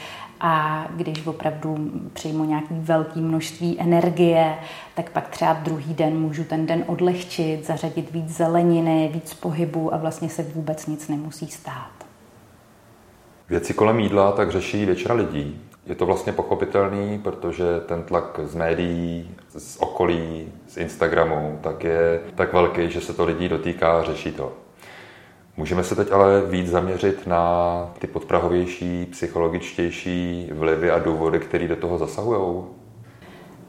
a 0.40 0.87
když 0.97 1.26
opravdu 1.26 1.90
přijmu 2.12 2.44
nějaký 2.44 2.75
velký 2.75 3.20
množství 3.20 3.80
energie, 3.80 4.54
tak 4.94 5.11
pak 5.11 5.28
třeba 5.28 5.52
druhý 5.52 5.94
den 5.94 6.20
můžu 6.20 6.44
ten 6.44 6.66
den 6.66 6.85
odlehčit, 6.87 7.66
zařadit 7.66 8.11
víc 8.11 8.37
zeleniny, 8.37 9.11
víc 9.12 9.35
pohybu 9.35 9.94
a 9.94 9.97
vlastně 9.97 10.28
se 10.28 10.42
vůbec 10.42 10.87
nic 10.87 11.09
nemusí 11.09 11.47
stát. 11.47 11.90
Věci 13.49 13.75
kolem 13.75 14.00
jídla 14.00 14.32
tak 14.32 14.50
řeší 14.50 14.87
většina 14.87 15.14
lidí. 15.14 15.61
Je 15.87 15.94
to 15.94 16.06
vlastně 16.06 16.32
pochopitelný, 16.32 17.18
protože 17.18 17.64
ten 17.87 18.02
tlak 18.02 18.40
z 18.44 18.54
médií, 18.54 19.30
z 19.49 19.76
okolí, 19.76 20.52
z 20.68 20.76
Instagramu, 20.76 21.59
tak 21.62 21.85
je 21.85 22.20
tak 22.35 22.52
velký, 22.52 22.90
že 22.90 23.00
se 23.00 23.12
to 23.12 23.25
lidí 23.25 23.49
dotýká 23.49 24.00
a 24.00 24.04
řeší 24.04 24.32
to. 24.32 24.52
Můžeme 25.57 25.85
se 25.85 25.97
teď 25.97 26.12
ale 26.12 26.47
víc 26.47 26.71
zaměřit 26.71 27.26
na 27.26 27.45
ty 27.99 28.07
podprahovější, 28.07 29.07
psychologičtější 29.11 30.50
vlivy 30.52 30.90
a 30.90 30.99
důvody, 30.99 31.40
které 31.40 31.69
do 31.69 31.76
toho 31.76 31.99
zasahují? 31.99 32.64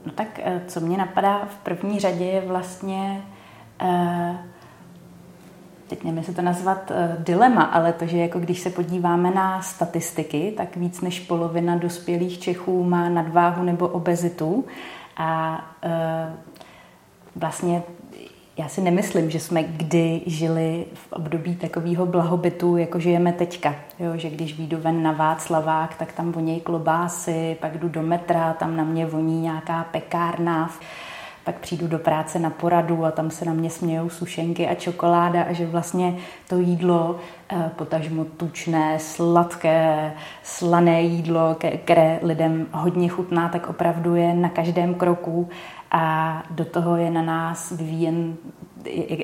No 0.05 0.11
tak 0.15 0.39
eh, 0.43 0.61
co 0.67 0.79
mě 0.79 0.97
napadá 0.97 1.45
v 1.45 1.55
první 1.55 1.99
řadě 1.99 2.25
je 2.25 2.41
vlastně, 2.41 3.21
eh, 3.81 4.37
teď 5.87 6.03
nevím, 6.03 6.17
jestli 6.17 6.33
to 6.33 6.41
nazvat 6.41 6.91
eh, 6.91 7.15
dilema, 7.19 7.63
ale 7.63 7.93
to, 7.93 8.05
že 8.05 8.17
jako 8.17 8.39
když 8.39 8.59
se 8.59 8.69
podíváme 8.69 9.31
na 9.31 9.61
statistiky, 9.61 10.53
tak 10.57 10.77
víc 10.77 11.01
než 11.01 11.19
polovina 11.19 11.75
dospělých 11.75 12.39
Čechů 12.39 12.83
má 12.83 13.09
nadváhu 13.09 13.63
nebo 13.63 13.87
obezitu 13.87 14.65
a 15.17 15.61
vlastně 17.35 17.83
já 18.61 18.67
si 18.67 18.81
nemyslím, 18.81 19.29
že 19.29 19.39
jsme 19.39 19.63
kdy 19.63 20.21
žili 20.25 20.85
v 20.93 21.13
období 21.13 21.55
takového 21.55 22.05
blahobytu, 22.05 22.77
jako 22.77 22.99
žijeme 22.99 23.33
teďka. 23.33 23.75
Jo, 23.99 24.11
že 24.15 24.29
když 24.29 24.57
výjdu 24.57 24.77
ven 24.77 25.03
na 25.03 25.11
Václavák, 25.11 25.95
tak 25.95 26.11
tam 26.11 26.31
vonějí 26.31 26.59
klobásy, 26.59 27.57
pak 27.59 27.77
jdu 27.77 27.89
do 27.89 28.01
metra, 28.01 28.53
tam 28.53 28.77
na 28.77 28.83
mě 28.83 29.05
voní 29.05 29.41
nějaká 29.41 29.83
pekárna, 29.83 30.71
pak 31.43 31.55
přijdu 31.55 31.87
do 31.87 31.99
práce 31.99 32.39
na 32.39 32.49
poradu 32.49 33.05
a 33.05 33.11
tam 33.11 33.31
se 33.31 33.45
na 33.45 33.53
mě 33.53 33.69
smějou 33.69 34.09
sušenky 34.09 34.67
a 34.67 34.75
čokoláda 34.75 35.43
a 35.43 35.53
že 35.53 35.65
vlastně 35.65 36.15
to 36.49 36.57
jídlo, 36.57 37.15
eh, 37.49 37.71
potažmo 37.75 38.25
tučné, 38.25 38.99
sladké, 38.99 40.13
slané 40.43 41.01
jídlo, 41.01 41.57
které 41.83 42.19
lidem 42.21 42.67
hodně 42.71 43.09
chutná, 43.09 43.49
tak 43.49 43.69
opravdu 43.69 44.15
je 44.15 44.33
na 44.33 44.49
každém 44.49 44.93
kroku 44.93 45.49
a 45.91 46.43
do 46.49 46.65
toho 46.65 46.95
je 46.95 47.11
na 47.11 47.21
nás 47.21 47.71
vyvíjen, 47.71 48.35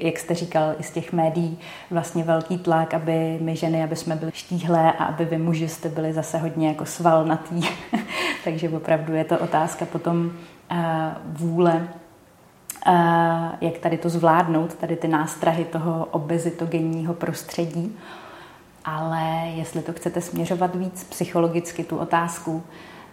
jak 0.01 0.19
jste 0.19 0.35
říkal, 0.35 0.75
i 0.79 0.83
z 0.83 0.91
těch 0.91 1.13
médií, 1.13 1.59
vlastně 1.91 2.23
velký 2.23 2.57
tlak, 2.57 2.93
aby 2.93 3.37
my 3.41 3.55
ženy, 3.55 3.83
aby 3.83 3.95
jsme 3.95 4.15
byli 4.15 4.31
štíhlé 4.33 4.91
a 4.91 5.03
aby 5.03 5.25
vy 5.25 5.37
muži 5.37 5.67
jste 5.67 5.89
byli 5.89 6.13
zase 6.13 6.37
hodně 6.37 6.67
jako 6.67 6.85
svalnatý. 6.85 7.61
Takže 8.43 8.69
opravdu 8.69 9.13
je 9.13 9.23
to 9.23 9.39
otázka 9.39 9.85
potom 9.85 10.31
uh, 10.71 10.77
vůle, 11.25 11.87
uh, 12.87 12.93
jak 13.61 13.77
tady 13.77 13.97
to 13.97 14.09
zvládnout, 14.09 14.73
tady 14.73 14.95
ty 14.95 15.07
nástrahy 15.07 15.65
toho 15.65 16.07
obezitogenního 16.11 17.13
prostředí. 17.13 17.97
Ale 18.85 19.21
jestli 19.55 19.81
to 19.81 19.93
chcete 19.93 20.21
směřovat 20.21 20.75
víc 20.75 21.03
psychologicky, 21.03 21.83
tu 21.83 21.97
otázku, 21.97 22.63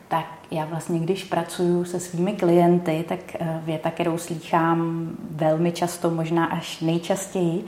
tak 0.09 0.27
já 0.51 0.65
vlastně, 0.65 0.99
když 0.99 1.25
pracuji 1.25 1.85
se 1.85 2.01
svými 2.01 2.33
klienty, 2.33 3.05
tak 3.09 3.19
eh, 3.35 3.61
věta, 3.65 3.91
kterou 3.91 4.19
slýchám 4.19 5.11
velmi 5.31 5.73
často, 5.73 6.11
možná 6.11 6.45
až 6.45 6.81
nejčastěji, 6.81 7.65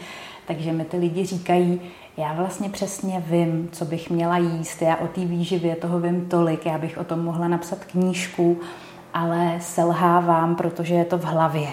takže 0.47 0.73
mi 0.73 0.85
ty 0.85 0.97
lidi 0.97 1.27
říkají, 1.27 1.81
já 2.17 2.33
vlastně 2.33 2.69
přesně 2.69 3.25
vím, 3.27 3.69
co 3.73 3.85
bych 3.85 4.11
měla 4.11 4.39
jíst, 4.39 4.83
já 4.83 4.97
o 4.97 5.07
té 5.07 5.21
výživě 5.21 5.77
toho 5.77 6.01
vím 6.01 6.29
tolik, 6.29 6.67
já 6.67 6.79
bych 6.79 6.99
o 6.99 7.05
tom 7.05 7.25
mohla 7.25 7.49
napsat 7.49 7.85
knížku, 7.85 8.61
ale 9.15 9.59
selhávám, 9.61 10.57
protože 10.57 10.95
je 10.95 11.05
to 11.05 11.19
v 11.19 11.25
hlavě. 11.25 11.69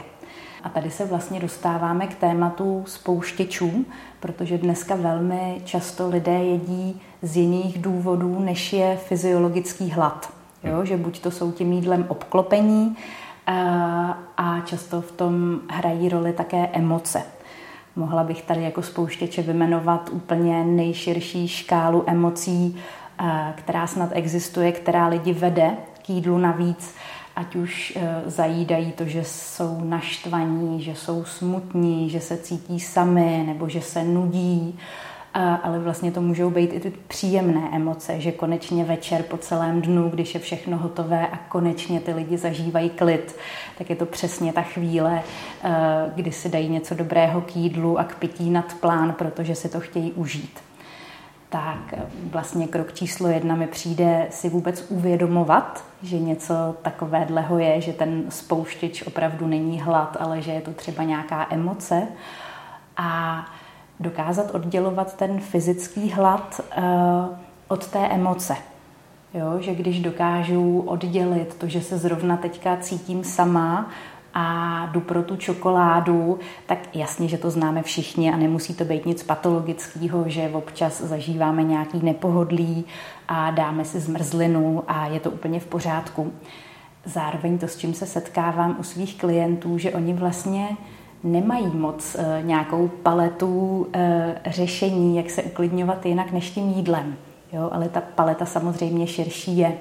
A 0.63 0.69
tady 0.69 0.91
se 0.91 1.05
vlastně 1.05 1.39
dostáváme 1.39 2.07
k 2.07 2.15
tématu 2.15 2.83
spouštěčů, 2.87 3.85
protože 4.19 4.57
dneska 4.57 4.95
velmi 4.95 5.61
často 5.65 6.09
lidé 6.09 6.43
jedí 6.43 7.01
z 7.21 7.37
jiných 7.37 7.81
důvodů, 7.81 8.39
než 8.39 8.73
je 8.73 8.97
fyziologický 8.97 9.91
hlad. 9.91 10.42
Jo? 10.63 10.85
Že 10.85 10.97
buď 10.97 11.19
to 11.19 11.31
jsou 11.31 11.51
tím 11.51 11.73
jídlem 11.73 12.05
obklopení 12.07 12.97
a, 13.47 13.51
eh, 13.51 14.13
a 14.37 14.61
často 14.65 15.01
v 15.01 15.11
tom 15.11 15.59
hrají 15.69 16.09
roli 16.09 16.33
také 16.33 16.67
emoce. 16.73 17.23
Mohla 17.95 18.23
bych 18.23 18.41
tady 18.41 18.63
jako 18.63 18.81
spouštěče 18.81 19.41
vymenovat 19.41 20.09
úplně 20.11 20.63
nejširší 20.63 21.47
škálu 21.47 22.03
emocí, 22.07 22.77
eh, 23.19 23.53
která 23.55 23.87
snad 23.87 24.09
existuje, 24.13 24.71
která 24.71 25.07
lidi 25.07 25.33
vede 25.33 25.77
k 26.05 26.09
jídlu 26.09 26.37
navíc, 26.37 26.95
ať 27.35 27.55
už 27.55 27.93
eh, 27.95 28.21
zajídají 28.25 28.91
to, 28.91 29.05
že 29.05 29.23
jsou 29.23 29.81
naštvaní, 29.83 30.81
že 30.81 30.95
jsou 30.95 31.23
smutní, 31.23 32.09
že 32.09 32.19
se 32.19 32.37
cítí 32.37 32.79
sami 32.79 33.43
nebo 33.47 33.69
že 33.69 33.81
se 33.81 34.03
nudí, 34.03 34.79
ale 35.33 35.79
vlastně 35.79 36.11
to 36.11 36.21
můžou 36.21 36.49
být 36.49 36.73
i 36.73 36.79
ty 36.79 36.93
příjemné 37.07 37.69
emoce, 37.73 38.21
že 38.21 38.31
konečně 38.31 38.83
večer 38.83 39.23
po 39.23 39.37
celém 39.37 39.81
dnu, 39.81 40.09
když 40.09 40.33
je 40.33 40.39
všechno 40.39 40.77
hotové 40.77 41.27
a 41.27 41.37
konečně 41.37 41.99
ty 41.99 42.13
lidi 42.13 42.37
zažívají 42.37 42.89
klid, 42.89 43.35
tak 43.77 43.89
je 43.89 43.95
to 43.95 44.05
přesně 44.05 44.53
ta 44.53 44.61
chvíle, 44.61 45.21
eh, 45.63 45.71
kdy 46.15 46.31
si 46.31 46.49
dají 46.49 46.69
něco 46.69 46.95
dobrého 46.95 47.41
k 47.41 47.55
jídlu 47.55 47.99
a 47.99 48.03
k 48.03 48.15
pití 48.15 48.49
nad 48.49 48.73
plán, 48.73 49.13
protože 49.13 49.55
si 49.55 49.69
to 49.69 49.79
chtějí 49.79 50.11
užít. 50.11 50.59
Tak 51.49 51.93
eh, 51.93 52.01
vlastně 52.31 52.67
krok 52.67 52.93
číslo 52.93 53.27
jedna 53.27 53.55
mi 53.55 53.67
přijde 53.67 54.27
si 54.29 54.49
vůbec 54.49 54.85
uvědomovat, 54.89 55.85
že 56.01 56.19
něco 56.19 56.75
takového 56.81 57.59
je, 57.59 57.81
že 57.81 57.93
ten 57.93 58.23
spouštěč 58.29 59.01
opravdu 59.01 59.47
není 59.47 59.81
hlad, 59.81 60.17
ale 60.19 60.41
že 60.41 60.51
je 60.51 60.61
to 60.61 60.71
třeba 60.71 61.03
nějaká 61.03 61.47
emoce. 61.49 62.07
A 62.97 63.45
dokázat 63.99 64.55
oddělovat 64.55 65.17
ten 65.17 65.39
fyzický 65.39 66.11
hlad 66.11 66.61
uh, 66.77 66.83
od 67.67 67.87
té 67.87 67.99
emoce. 68.07 68.55
Jo, 69.33 69.57
že 69.59 69.75
když 69.75 69.99
dokážu 69.99 70.79
oddělit 70.79 71.55
to, 71.55 71.67
že 71.67 71.81
se 71.81 71.97
zrovna 71.97 72.37
teďka 72.37 72.77
cítím 72.77 73.23
sama 73.23 73.89
a 74.33 74.85
jdu 74.91 74.99
pro 75.01 75.23
tu 75.23 75.35
čokoládu, 75.35 76.39
tak 76.65 76.95
jasně, 76.95 77.27
že 77.27 77.37
to 77.37 77.49
známe 77.49 77.83
všichni 77.83 78.33
a 78.33 78.37
nemusí 78.37 78.73
to 78.73 78.85
být 78.85 79.05
nic 79.05 79.23
patologického, 79.23 80.23
že 80.27 80.49
občas 80.49 81.01
zažíváme 81.01 81.63
nějaký 81.63 81.99
nepohodlí 82.03 82.85
a 83.27 83.51
dáme 83.51 83.85
si 83.85 83.99
zmrzlinu 83.99 84.83
a 84.87 85.07
je 85.07 85.19
to 85.19 85.31
úplně 85.31 85.59
v 85.59 85.65
pořádku. 85.65 86.33
Zároveň 87.05 87.57
to, 87.57 87.67
s 87.67 87.77
čím 87.77 87.93
se 87.93 88.05
setkávám 88.05 88.75
u 88.79 88.83
svých 88.83 89.17
klientů, 89.17 89.77
že 89.77 89.91
oni 89.91 90.13
vlastně 90.13 90.67
nemají 91.23 91.67
moc 91.67 92.15
eh, 92.15 92.41
nějakou 92.41 92.87
paletu 92.87 93.87
eh, 93.93 94.35
řešení, 94.45 95.17
jak 95.17 95.29
se 95.29 95.43
uklidňovat 95.43 96.05
jinak 96.05 96.31
než 96.31 96.49
tím 96.49 96.69
jídlem. 96.69 97.15
Jo, 97.53 97.69
ale 97.71 97.89
ta 97.89 98.01
paleta 98.01 98.45
samozřejmě 98.45 99.07
širší 99.07 99.57
je. 99.57 99.77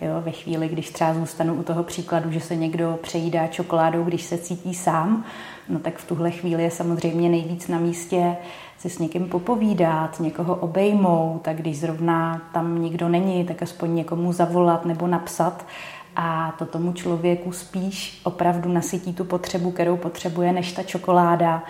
Jo, 0.00 0.20
ve 0.20 0.30
chvíli, 0.30 0.68
když 0.68 0.90
třeba 0.90 1.14
zůstanu 1.14 1.54
u 1.54 1.62
toho 1.62 1.82
příkladu, 1.82 2.30
že 2.30 2.40
se 2.40 2.56
někdo 2.56 2.98
přejídá 3.02 3.46
čokoládou, 3.46 4.04
když 4.04 4.22
se 4.22 4.38
cítí 4.38 4.74
sám, 4.74 5.24
no 5.68 5.78
tak 5.78 5.98
v 5.98 6.08
tuhle 6.08 6.30
chvíli 6.30 6.62
je 6.62 6.70
samozřejmě 6.70 7.28
nejvíc 7.28 7.68
na 7.68 7.78
místě 7.78 8.36
si 8.78 8.90
s 8.90 8.98
někým 8.98 9.28
popovídat, 9.28 10.20
někoho 10.20 10.54
obejmout, 10.54 11.42
tak 11.42 11.56
když 11.56 11.78
zrovna 11.78 12.42
tam 12.52 12.82
nikdo 12.82 13.08
není, 13.08 13.44
tak 13.44 13.62
aspoň 13.62 13.94
někomu 13.94 14.32
zavolat 14.32 14.84
nebo 14.84 15.06
napsat, 15.06 15.66
a 16.16 16.54
to 16.58 16.66
tomu 16.66 16.92
člověku 16.92 17.52
spíš 17.52 18.20
opravdu 18.24 18.72
nasytí 18.72 19.14
tu 19.14 19.24
potřebu, 19.24 19.70
kterou 19.70 19.96
potřebuje, 19.96 20.52
než 20.52 20.72
ta 20.72 20.82
čokoláda. 20.82 21.62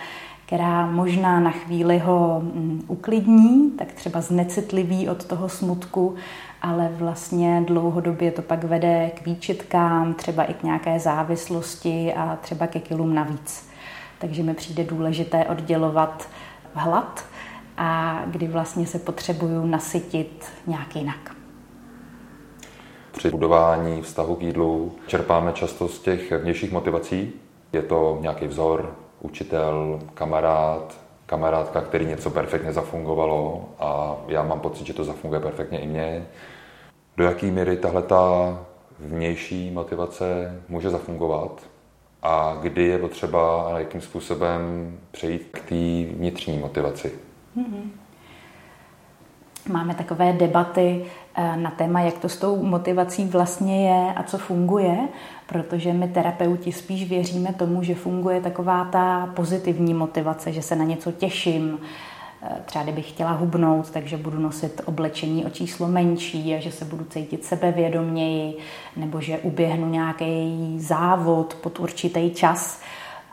která 0.45 0.85
možná 0.85 1.39
na 1.39 1.51
chvíli 1.51 1.97
ho 1.97 2.41
mm, 2.43 2.83
uklidní, 2.87 3.71
tak 3.71 3.91
třeba 3.91 4.21
znecitliví 4.21 5.09
od 5.09 5.25
toho 5.25 5.49
smutku, 5.49 6.15
ale 6.61 6.89
vlastně 6.91 7.63
dlouhodobě 7.67 8.31
to 8.31 8.41
pak 8.41 8.63
vede 8.63 9.11
k 9.15 9.25
výčitkám, 9.25 10.13
třeba 10.13 10.43
i 10.43 10.53
k 10.53 10.63
nějaké 10.63 10.99
závislosti 10.99 12.13
a 12.13 12.37
třeba 12.41 12.67
ke 12.67 12.79
kilům 12.79 13.15
navíc. 13.15 13.69
Takže 14.19 14.43
mi 14.43 14.53
přijde 14.53 14.83
důležité 14.83 15.45
oddělovat 15.45 16.29
hlad 16.73 17.25
a 17.77 18.21
kdy 18.25 18.47
vlastně 18.47 18.87
se 18.87 18.99
potřebuju 18.99 19.65
nasytit 19.65 20.45
nějak 20.67 20.95
jinak. 20.95 21.36
Při 23.17 23.29
budování 23.29 24.01
vztahu 24.01 24.35
k 24.35 24.41
jídlu 24.41 24.91
čerpáme 25.07 25.53
často 25.53 25.87
z 25.87 25.99
těch 25.99 26.31
vnějších 26.31 26.71
motivací. 26.71 27.33
Je 27.73 27.81
to 27.81 28.17
nějaký 28.21 28.47
vzor, 28.47 28.95
učitel, 29.19 29.99
kamarád, 30.13 30.97
kamarádka, 31.25 31.81
který 31.81 32.05
něco 32.05 32.29
perfektně 32.29 32.73
zafungovalo 32.73 33.65
a 33.79 34.17
já 34.27 34.43
mám 34.43 34.59
pocit, 34.59 34.87
že 34.87 34.93
to 34.93 35.03
zafunguje 35.03 35.41
perfektně 35.41 35.79
i 35.79 35.87
mně. 35.87 36.27
Do 37.17 37.23
jaké 37.23 37.45
míry 37.45 37.77
tahle 37.77 38.01
ta 38.01 38.59
vnější 38.99 39.71
motivace 39.71 40.61
může 40.69 40.89
zafungovat 40.89 41.61
a 42.21 42.57
kdy 42.61 42.83
je 42.83 42.97
potřeba 42.97 43.61
a 43.61 43.79
jakým 43.79 44.01
způsobem 44.01 44.91
přejít 45.11 45.47
k 45.51 45.59
té 45.59 46.15
vnitřní 46.15 46.57
motivaci? 46.57 47.11
Mm-hmm. 47.57 48.06
Máme 49.69 49.95
takové 49.95 50.33
debaty 50.33 51.05
eh, 51.35 51.57
na 51.57 51.71
téma, 51.71 52.01
jak 52.01 52.17
to 52.17 52.29
s 52.29 52.37
tou 52.37 52.63
motivací 52.63 53.25
vlastně 53.25 53.89
je 53.89 54.13
a 54.13 54.23
co 54.23 54.37
funguje, 54.37 54.97
protože 55.47 55.93
my 55.93 56.07
terapeuti 56.07 56.71
spíš 56.71 57.09
věříme 57.09 57.53
tomu, 57.53 57.83
že 57.83 57.95
funguje 57.95 58.41
taková 58.41 58.85
ta 58.85 59.29
pozitivní 59.35 59.93
motivace, 59.93 60.51
že 60.51 60.61
se 60.61 60.75
na 60.75 60.83
něco 60.83 61.11
těším, 61.11 61.79
eh, 62.41 62.61
třeba 62.65 62.83
kdybych 62.83 63.09
chtěla 63.09 63.31
hubnout, 63.31 63.89
takže 63.89 64.17
budu 64.17 64.39
nosit 64.39 64.81
oblečení 64.85 65.45
o 65.45 65.49
číslo 65.49 65.87
menší 65.87 66.55
a 66.55 66.59
že 66.59 66.71
se 66.71 66.85
budu 66.85 67.05
cítit 67.05 67.45
sebevědoměji, 67.45 68.57
nebo 68.95 69.21
že 69.21 69.39
uběhnu 69.39 69.89
nějaký 69.89 70.75
závod 70.79 71.53
pod 71.53 71.79
určitý 71.79 72.31
čas 72.31 72.81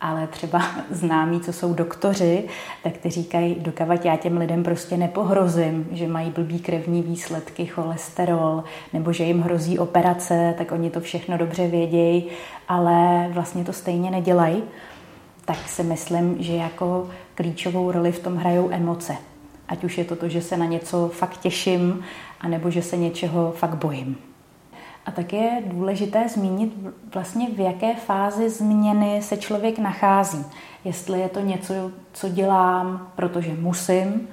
ale 0.05 0.27
třeba 0.27 0.63
známí, 0.91 1.41
co 1.41 1.53
jsou 1.53 1.75
doktoři, 1.75 2.45
tak 2.83 2.97
ty 2.97 3.11
říkají, 3.11 3.57
dokavat 3.59 4.05
já 4.05 4.17
těm 4.17 4.37
lidem 4.37 4.63
prostě 4.63 4.97
nepohrozím, 4.97 5.89
že 5.93 6.09
mají 6.09 6.31
blbý 6.31 6.59
krevní 6.59 7.03
výsledky, 7.03 7.67
cholesterol, 7.67 8.65
nebo 8.93 9.13
že 9.13 9.25
jim 9.25 9.41
hrozí 9.41 9.79
operace, 9.79 10.55
tak 10.59 10.73
oni 10.73 10.91
to 10.91 11.01
všechno 11.01 11.39
dobře 11.39 11.69
vědějí, 11.69 12.27
ale 12.69 13.29
vlastně 13.33 13.65
to 13.65 13.73
stejně 13.73 14.11
nedělají. 14.11 14.63
Tak 15.45 15.69
si 15.69 15.83
myslím, 15.83 16.37
že 16.43 16.53
jako 16.53 17.11
klíčovou 17.35 17.93
roli 17.93 18.13
v 18.13 18.19
tom 18.19 18.37
hrajou 18.37 18.71
emoce. 18.71 19.17
Ať 19.69 19.85
už 19.85 19.99
je 19.99 20.05
to 20.05 20.17
to, 20.17 20.29
že 20.29 20.43
se 20.43 20.57
na 20.57 20.67
něco 20.67 21.09
fakt 21.09 21.41
těším, 21.41 22.05
anebo 22.41 22.71
že 22.71 22.83
se 22.83 22.97
něčeho 22.97 23.53
fakt 23.57 23.75
bojím. 23.75 24.17
A 25.07 25.11
tak 25.11 25.33
je 25.33 25.63
důležité 25.67 26.29
zmínit 26.29 26.75
vlastně, 27.15 27.51
v 27.51 27.61
jaké 27.61 27.95
fázi 27.95 28.51
změny 28.51 29.23
se 29.23 29.37
člověk 29.37 29.79
nachází. 29.79 30.45
Jestli 30.85 31.21
je 31.21 31.29
to 31.29 31.41
něco, 31.41 31.75
co 32.13 32.29
dělám, 32.29 33.13
protože 33.17 33.55
musím, 33.55 34.29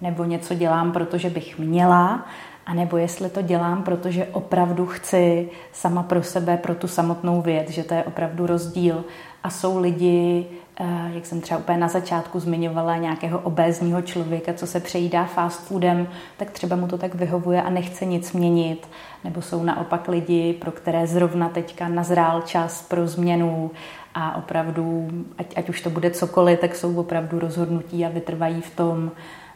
nebo 0.00 0.24
něco 0.24 0.54
dělám, 0.54 0.92
protože 0.92 1.30
bych 1.30 1.58
měla, 1.58 2.26
a 2.68 2.74
nebo 2.74 2.96
jestli 2.96 3.30
to 3.30 3.42
dělám, 3.42 3.82
protože 3.82 4.26
opravdu 4.32 4.86
chci 4.86 5.48
sama 5.72 6.02
pro 6.02 6.22
sebe, 6.22 6.56
pro 6.56 6.74
tu 6.74 6.88
samotnou 6.88 7.42
věc, 7.42 7.70
že 7.70 7.84
to 7.84 7.94
je 7.94 8.04
opravdu 8.04 8.46
rozdíl. 8.46 9.04
A 9.42 9.50
jsou 9.50 9.80
lidi, 9.80 10.46
Eh, 10.80 11.10
jak 11.14 11.26
jsem 11.26 11.40
třeba 11.40 11.60
úplně 11.60 11.78
na 11.78 11.88
začátku 11.88 12.40
zmiňovala, 12.40 12.96
nějakého 12.96 13.38
obézního 13.38 14.02
člověka, 14.02 14.52
co 14.52 14.66
se 14.66 14.80
přejídá 14.80 15.24
fast 15.24 15.66
foodem, 15.66 16.08
tak 16.36 16.50
třeba 16.50 16.76
mu 16.76 16.88
to 16.88 16.98
tak 16.98 17.14
vyhovuje 17.14 17.62
a 17.62 17.70
nechce 17.70 18.04
nic 18.04 18.32
měnit. 18.32 18.88
Nebo 19.24 19.42
jsou 19.42 19.62
naopak 19.62 20.08
lidi, 20.08 20.52
pro 20.52 20.70
které 20.72 21.06
zrovna 21.06 21.48
teďka 21.48 21.88
nazrál 21.88 22.42
čas 22.42 22.82
pro 22.82 23.06
změnu 23.06 23.70
a 24.14 24.36
opravdu, 24.36 25.08
ať, 25.38 25.46
ať 25.56 25.68
už 25.68 25.80
to 25.80 25.90
bude 25.90 26.10
cokoliv, 26.10 26.60
tak 26.60 26.76
jsou 26.76 26.96
opravdu 27.00 27.38
rozhodnutí 27.38 28.04
a 28.04 28.08
vytrvají 28.08 28.60
v 28.60 28.76
tom 28.76 29.10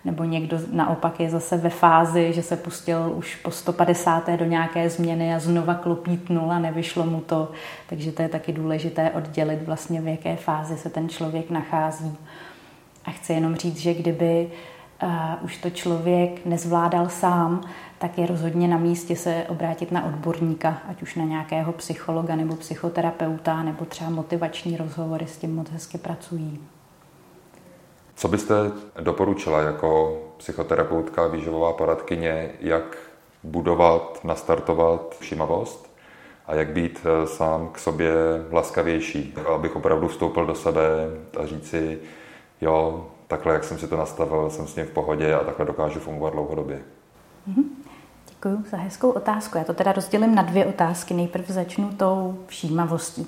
nebo 0.05 0.25
někdo 0.25 0.59
naopak 0.73 1.21
je 1.21 1.31
zase 1.31 1.57
ve 1.57 1.71
fázi, 1.71 2.33
že 2.33 2.43
se 2.43 2.57
pustil 2.57 3.13
už 3.17 3.37
po 3.37 3.51
150. 3.51 4.29
do 4.29 4.45
nějaké 4.45 4.91
změny 4.91 5.35
a 5.35 5.39
znova 5.39 5.75
klopítnul 5.75 6.53
a 6.53 6.59
nevyšlo 6.59 7.07
mu 7.07 7.21
to. 7.21 7.51
Takže 7.89 8.13
to 8.13 8.23
je 8.23 8.29
taky 8.29 8.53
důležité 8.53 9.11
oddělit 9.11 9.63
vlastně, 9.67 10.01
v 10.01 10.09
jaké 10.09 10.37
fázi 10.37 10.77
se 10.77 10.91
ten 10.91 11.09
člověk 11.09 11.51
nachází. 11.51 12.17
A 13.05 13.11
chci 13.11 13.33
jenom 13.33 13.57
říct, 13.57 13.79
že 13.79 13.95
kdyby 13.95 14.51
uh, 15.03 15.11
už 15.43 15.57
to 15.57 15.71
člověk 15.71 16.47
nezvládal 16.47 17.09
sám, 17.09 17.61
tak 17.99 18.19
je 18.19 18.27
rozhodně 18.27 18.69
na 18.69 18.79
místě 18.79 19.17
se 19.17 19.45
obrátit 19.49 19.93
na 19.93 20.05
odborníka, 20.05 20.79
ať 20.89 21.03
už 21.03 21.15
na 21.15 21.25
nějakého 21.25 21.73
psychologa 21.73 22.37
nebo 22.37 22.57
psychoterapeuta, 22.57 23.63
nebo 23.63 23.85
třeba 23.85 24.11
motivační 24.11 24.77
rozhovory 24.77 25.27
s 25.27 25.39
tím 25.39 25.55
moc 25.55 25.71
hezky 25.71 25.99
pracují. 25.99 26.61
Co 28.15 28.29
byste 28.29 28.55
doporučila 29.01 29.61
jako 29.61 30.19
psychoterapeutka, 30.37 31.27
výživová 31.27 31.73
poradkyně, 31.73 32.51
jak 32.61 32.97
budovat, 33.43 34.21
nastartovat 34.25 35.17
všímavost 35.21 35.93
a 36.47 36.55
jak 36.55 36.69
být 36.69 37.01
eh, 37.05 37.27
sám 37.27 37.69
k 37.69 37.79
sobě 37.79 38.13
laskavější, 38.51 39.35
abych 39.55 39.77
opravdu 39.77 40.09
vstoupil 40.09 40.47
do 40.47 40.55
sebe 40.55 40.83
a 41.41 41.47
říci, 41.47 41.99
jo, 42.61 43.07
takhle, 43.27 43.53
jak 43.53 43.65
jsem 43.65 43.79
si 43.79 43.89
to 43.89 43.97
nastavil, 43.97 44.51
jsem 44.51 44.67
s 44.67 44.77
ním 44.77 44.87
v 44.87 44.91
pohodě 44.91 45.35
a 45.35 45.45
takhle 45.45 45.67
dokážu 45.67 46.01
fungovat 46.01 46.33
dlouhodobě. 46.33 46.83
Mm-hmm. 47.49 47.65
Děkuji 48.29 48.65
za 48.71 48.77
hezkou 48.77 49.11
otázku. 49.11 49.59
Já 49.59 49.65
to 49.65 49.75
teda 49.75 49.93
rozdělím 49.93 50.35
na 50.35 50.43
dvě 50.43 50.67
otázky. 50.67 51.15
Nejprve 51.15 51.55
začnu 51.55 51.91
tou 51.91 52.39
všímavostí. 52.47 53.27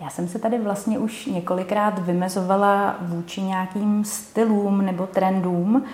Já 0.00 0.10
jsem 0.10 0.28
se 0.28 0.38
tady 0.38 0.58
vlastně 0.58 0.98
už 0.98 1.26
několikrát 1.26 1.98
vymezovala 1.98 2.96
vůči 3.00 3.42
nějakým 3.42 4.04
stylům 4.04 4.84
nebo 4.84 5.06
trendům 5.06 5.84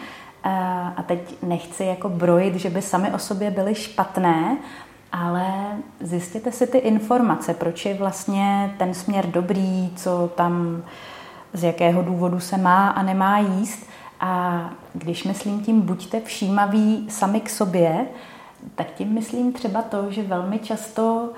eh, 0.45 0.51
a 0.97 1.03
teď 1.03 1.43
nechci 1.43 1.85
jako 1.85 2.09
brojit, 2.09 2.55
že 2.55 2.71
by 2.71 2.83
sami 2.83 3.13
o 3.13 3.19
sobě 3.19 3.51
byly 3.51 3.75
špatné, 3.75 4.57
ale 5.13 5.47
zjistěte 6.01 6.53
si 6.53 6.67
ty 6.67 6.79
informace, 6.79 7.55
proč 7.55 7.87
je 7.87 7.95
vlastně 7.95 8.75
ten 8.79 8.95
směr 8.95 9.27
dobrý, 9.27 9.91
co 9.97 10.31
tam, 10.35 10.83
z 11.53 11.65
jakého 11.65 12.03
důvodu 12.03 12.41
se 12.41 12.57
má 12.57 12.89
a 12.89 13.03
nemá 13.03 13.39
jíst. 13.39 13.87
A 14.21 14.71
když 14.95 15.25
myslím 15.25 15.61
tím 15.61 15.81
buďte 15.81 16.21
všímaví 16.21 17.07
sami 17.11 17.41
k 17.41 17.51
sobě, 17.51 18.07
tak 18.75 18.87
tím 18.91 19.15
myslím 19.15 19.53
třeba 19.53 19.83
to, 19.83 20.11
že 20.11 20.23
velmi 20.23 20.59
často 20.59 21.31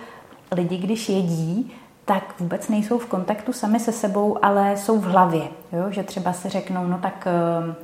lidi, 0.53 0.79
když 0.79 1.09
jedí, 1.09 1.73
tak 2.15 2.41
vůbec 2.41 2.69
nejsou 2.69 2.99
v 2.99 3.07
kontaktu 3.07 3.53
sami 3.53 3.81
se 3.81 3.93
sebou, 3.93 4.45
ale 4.45 4.77
jsou 4.77 4.99
v 4.99 5.05
hlavě. 5.05 5.43
Jo? 5.73 5.85
Že 5.91 6.03
třeba 6.03 6.33
si 6.33 6.49
řeknou, 6.49 6.87
no 6.87 6.99
tak 6.99 7.27
ehm, 7.27 7.75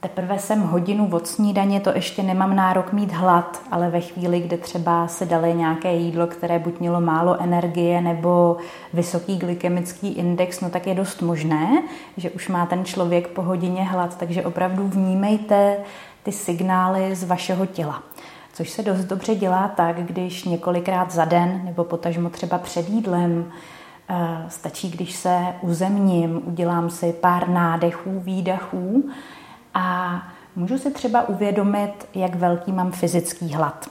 teprve 0.00 0.38
jsem 0.38 0.62
hodinu 0.62 1.08
od 1.12 1.26
snídaně, 1.26 1.80
to 1.80 1.90
ještě 1.94 2.22
nemám 2.22 2.56
nárok 2.56 2.92
mít 2.92 3.12
hlad, 3.12 3.62
ale 3.70 3.90
ve 3.90 4.00
chvíli, 4.00 4.40
kdy 4.40 4.56
třeba 4.56 5.08
se 5.08 5.26
dali 5.26 5.54
nějaké 5.54 5.92
jídlo, 5.92 6.26
které 6.26 6.58
buď 6.58 6.80
mělo 6.80 7.00
málo 7.00 7.42
energie 7.42 8.00
nebo 8.00 8.56
vysoký 8.92 9.36
glykemický 9.36 10.12
index, 10.12 10.60
no 10.60 10.70
tak 10.70 10.86
je 10.86 10.94
dost 10.94 11.22
možné, 11.22 11.82
že 12.16 12.30
už 12.30 12.48
má 12.48 12.66
ten 12.66 12.84
člověk 12.84 13.28
po 13.28 13.42
hodině 13.42 13.84
hlad, 13.84 14.18
takže 14.18 14.44
opravdu 14.44 14.88
vnímejte 14.88 15.76
ty 16.22 16.32
signály 16.32 17.14
z 17.14 17.24
vašeho 17.24 17.66
těla 17.66 18.02
což 18.58 18.70
se 18.70 18.82
dost 18.82 19.04
dobře 19.04 19.34
dělá 19.34 19.68
tak, 19.68 19.96
když 19.96 20.44
několikrát 20.44 21.10
za 21.10 21.24
den 21.24 21.60
nebo 21.64 21.84
potažmo 21.84 22.30
třeba 22.30 22.58
před 22.58 22.88
jídlem 22.88 23.52
eh, 24.08 24.16
stačí, 24.48 24.90
když 24.90 25.12
se 25.14 25.38
uzemním, 25.60 26.42
udělám 26.44 26.90
si 26.90 27.12
pár 27.12 27.48
nádechů, 27.48 28.20
výdechů 28.20 29.10
a 29.74 30.22
můžu 30.56 30.78
si 30.78 30.90
třeba 30.90 31.28
uvědomit, 31.28 32.08
jak 32.14 32.34
velký 32.34 32.72
mám 32.72 32.92
fyzický 32.92 33.54
hlad. 33.54 33.90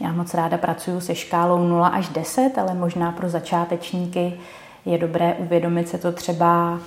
Já 0.00 0.12
moc 0.12 0.34
ráda 0.34 0.58
pracuji 0.58 1.00
se 1.00 1.14
škálou 1.14 1.68
0 1.68 1.88
až 1.88 2.08
10, 2.08 2.58
ale 2.58 2.74
možná 2.74 3.12
pro 3.12 3.28
začátečníky 3.28 4.32
je 4.84 4.98
dobré 4.98 5.34
uvědomit 5.34 5.88
se 5.88 5.98
to 5.98 6.12
třeba 6.12 6.78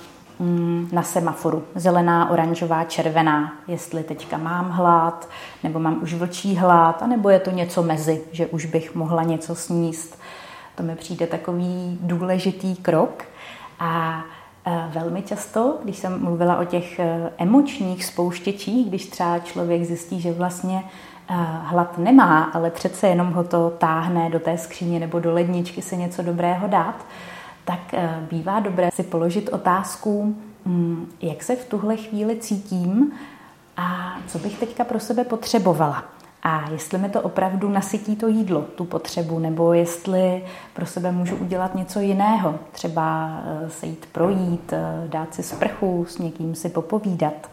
na 0.92 1.02
semaforu. 1.02 1.64
Zelená, 1.74 2.30
oranžová, 2.30 2.84
červená. 2.84 3.52
Jestli 3.68 4.02
teďka 4.02 4.38
mám 4.38 4.70
hlad, 4.70 5.28
nebo 5.62 5.78
mám 5.78 6.02
už 6.02 6.14
vlčí 6.14 6.56
hlad, 6.56 7.02
anebo 7.02 7.30
je 7.30 7.40
to 7.40 7.50
něco 7.50 7.82
mezi, 7.82 8.22
že 8.32 8.46
už 8.46 8.66
bych 8.66 8.94
mohla 8.94 9.22
něco 9.22 9.54
sníst. 9.54 10.18
To 10.74 10.82
mi 10.82 10.96
přijde 10.96 11.26
takový 11.26 11.98
důležitý 12.00 12.76
krok. 12.76 13.24
A 13.80 14.24
e, 14.66 14.88
velmi 14.92 15.22
často, 15.22 15.78
když 15.84 15.98
jsem 15.98 16.22
mluvila 16.24 16.58
o 16.58 16.64
těch 16.64 16.98
e, 16.98 17.30
emočních 17.38 18.04
spouštěčích, 18.04 18.88
když 18.88 19.06
třeba 19.06 19.38
člověk 19.38 19.84
zjistí, 19.84 20.20
že 20.20 20.32
vlastně 20.32 20.76
e, 20.78 21.34
hlad 21.62 21.98
nemá, 21.98 22.42
ale 22.44 22.70
přece 22.70 23.08
jenom 23.08 23.32
ho 23.32 23.44
to 23.44 23.70
táhne 23.70 24.30
do 24.30 24.40
té 24.40 24.58
skříně 24.58 25.00
nebo 25.00 25.20
do 25.20 25.34
ledničky 25.34 25.82
se 25.82 25.96
něco 25.96 26.22
dobrého 26.22 26.68
dát, 26.68 27.06
tak 27.64 27.94
eh, 27.94 28.26
bývá 28.30 28.60
dobré 28.60 28.90
si 28.90 29.02
položit 29.02 29.48
otázku, 29.48 30.36
mm, 30.64 31.12
jak 31.22 31.42
se 31.42 31.56
v 31.56 31.68
tuhle 31.68 31.96
chvíli 31.96 32.36
cítím 32.36 33.12
a 33.76 34.16
co 34.26 34.38
bych 34.38 34.58
teďka 34.58 34.84
pro 34.84 35.00
sebe 35.00 35.24
potřebovala. 35.24 36.04
A 36.42 36.70
jestli 36.70 36.98
mi 36.98 37.08
to 37.08 37.20
opravdu 37.20 37.68
nasytí 37.68 38.16
to 38.16 38.28
jídlo, 38.28 38.62
tu 38.62 38.84
potřebu, 38.84 39.38
nebo 39.38 39.72
jestli 39.72 40.44
pro 40.74 40.86
sebe 40.86 41.12
můžu 41.12 41.36
udělat 41.36 41.74
něco 41.74 42.00
jiného, 42.00 42.58
třeba 42.72 43.30
eh, 43.44 43.70
se 43.70 43.86
jít 43.86 44.06
projít, 44.12 44.72
eh, 44.72 45.08
dát 45.08 45.34
si 45.34 45.42
sprchu, 45.42 46.06
s 46.08 46.18
někým 46.18 46.54
si 46.54 46.68
popovídat. 46.68 47.50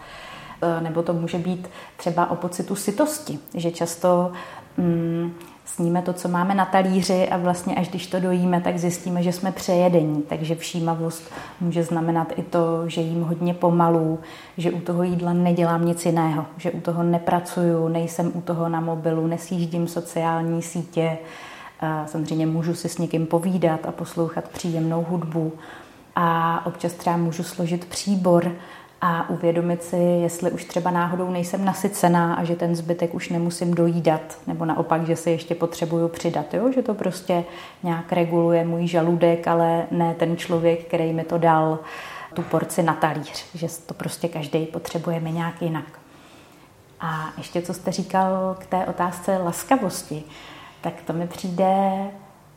Nebo 0.79 1.03
to 1.03 1.13
může 1.13 1.37
být 1.37 1.69
třeba 1.97 2.31
o 2.31 2.35
pocitu 2.35 2.75
sytosti, 2.75 3.39
že 3.53 3.71
často 3.71 4.31
mm, 4.77 5.33
sníme 5.75 6.01
to, 6.01 6.13
co 6.13 6.27
máme 6.27 6.55
na 6.55 6.65
talíři 6.65 7.29
a 7.29 7.37
vlastně 7.37 7.75
až 7.75 7.89
když 7.89 8.07
to 8.07 8.19
dojíme, 8.19 8.61
tak 8.61 8.77
zjistíme, 8.77 9.23
že 9.23 9.31
jsme 9.31 9.51
přejedení. 9.51 10.21
Takže 10.21 10.55
všímavost 10.55 11.31
může 11.61 11.83
znamenat 11.83 12.33
i 12.35 12.43
to, 12.43 12.89
že 12.89 13.01
jím 13.01 13.23
hodně 13.23 13.53
pomalu, 13.53 14.19
že 14.57 14.71
u 14.71 14.79
toho 14.79 15.03
jídla 15.03 15.33
nedělám 15.33 15.85
nic 15.85 16.05
jiného, 16.05 16.45
že 16.57 16.71
u 16.71 16.81
toho 16.81 17.03
nepracuju, 17.03 17.87
nejsem 17.87 18.31
u 18.33 18.41
toho 18.41 18.69
na 18.69 18.79
mobilu, 18.79 19.27
nesjíždím 19.27 19.87
sociální 19.87 20.61
sítě, 20.61 21.17
samozřejmě 22.05 22.45
můžu 22.45 22.73
si 22.73 22.89
s 22.89 22.97
někým 22.97 23.25
povídat 23.25 23.85
a 23.85 23.91
poslouchat 23.91 24.47
příjemnou 24.47 25.05
hudbu 25.09 25.53
a 26.15 26.61
občas 26.65 26.93
třeba 26.93 27.17
můžu 27.17 27.43
složit 27.43 27.85
příbor 27.85 28.51
a 29.01 29.29
uvědomit 29.29 29.83
si, 29.83 29.95
jestli 29.95 30.51
už 30.51 30.65
třeba 30.65 30.91
náhodou 30.91 31.31
nejsem 31.31 31.65
nasycená 31.65 32.33
a 32.33 32.43
že 32.43 32.55
ten 32.55 32.75
zbytek 32.75 33.13
už 33.13 33.29
nemusím 33.29 33.73
dojídat, 33.73 34.37
nebo 34.47 34.65
naopak, 34.65 35.07
že 35.07 35.15
se 35.15 35.31
ještě 35.31 35.55
potřebuju 35.55 36.07
přidat, 36.07 36.53
jo? 36.53 36.71
že 36.71 36.81
to 36.81 36.93
prostě 36.93 37.43
nějak 37.83 38.11
reguluje 38.11 38.65
můj 38.65 38.87
žaludek, 38.87 39.47
ale 39.47 39.87
ne 39.91 40.15
ten 40.19 40.37
člověk, 40.37 40.85
který 40.85 41.13
mi 41.13 41.23
to 41.23 41.37
dal 41.37 41.79
tu 42.33 42.41
porci 42.41 42.83
na 42.83 42.93
talíř, 42.93 43.45
že 43.53 43.67
to 43.85 43.93
prostě 43.93 44.27
každý 44.27 44.65
potřebujeme 44.65 45.31
nějak 45.31 45.61
jinak. 45.61 45.99
A 46.99 47.29
ještě 47.37 47.61
co 47.61 47.73
jste 47.73 47.91
říkal 47.91 48.55
k 48.59 48.65
té 48.65 48.85
otázce 48.85 49.37
laskavosti, 49.37 50.23
tak 50.81 50.93
to 51.05 51.13
mi 51.13 51.27
přijde 51.27 51.91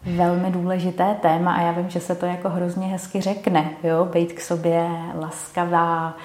velmi 0.07 0.51
důležité 0.51 1.17
téma 1.23 1.55
a 1.55 1.63
já 1.63 1.73
vím, 1.73 1.91
že 1.91 2.01
se 2.01 2.15
to 2.15 2.27
jako 2.27 2.49
hrozně 2.49 2.87
hezky 2.87 3.21
řekne, 3.21 3.71
jo, 3.83 4.05
být 4.05 4.33
k 4.33 4.41
sobě 4.41 4.89
laskavá, 5.21 6.17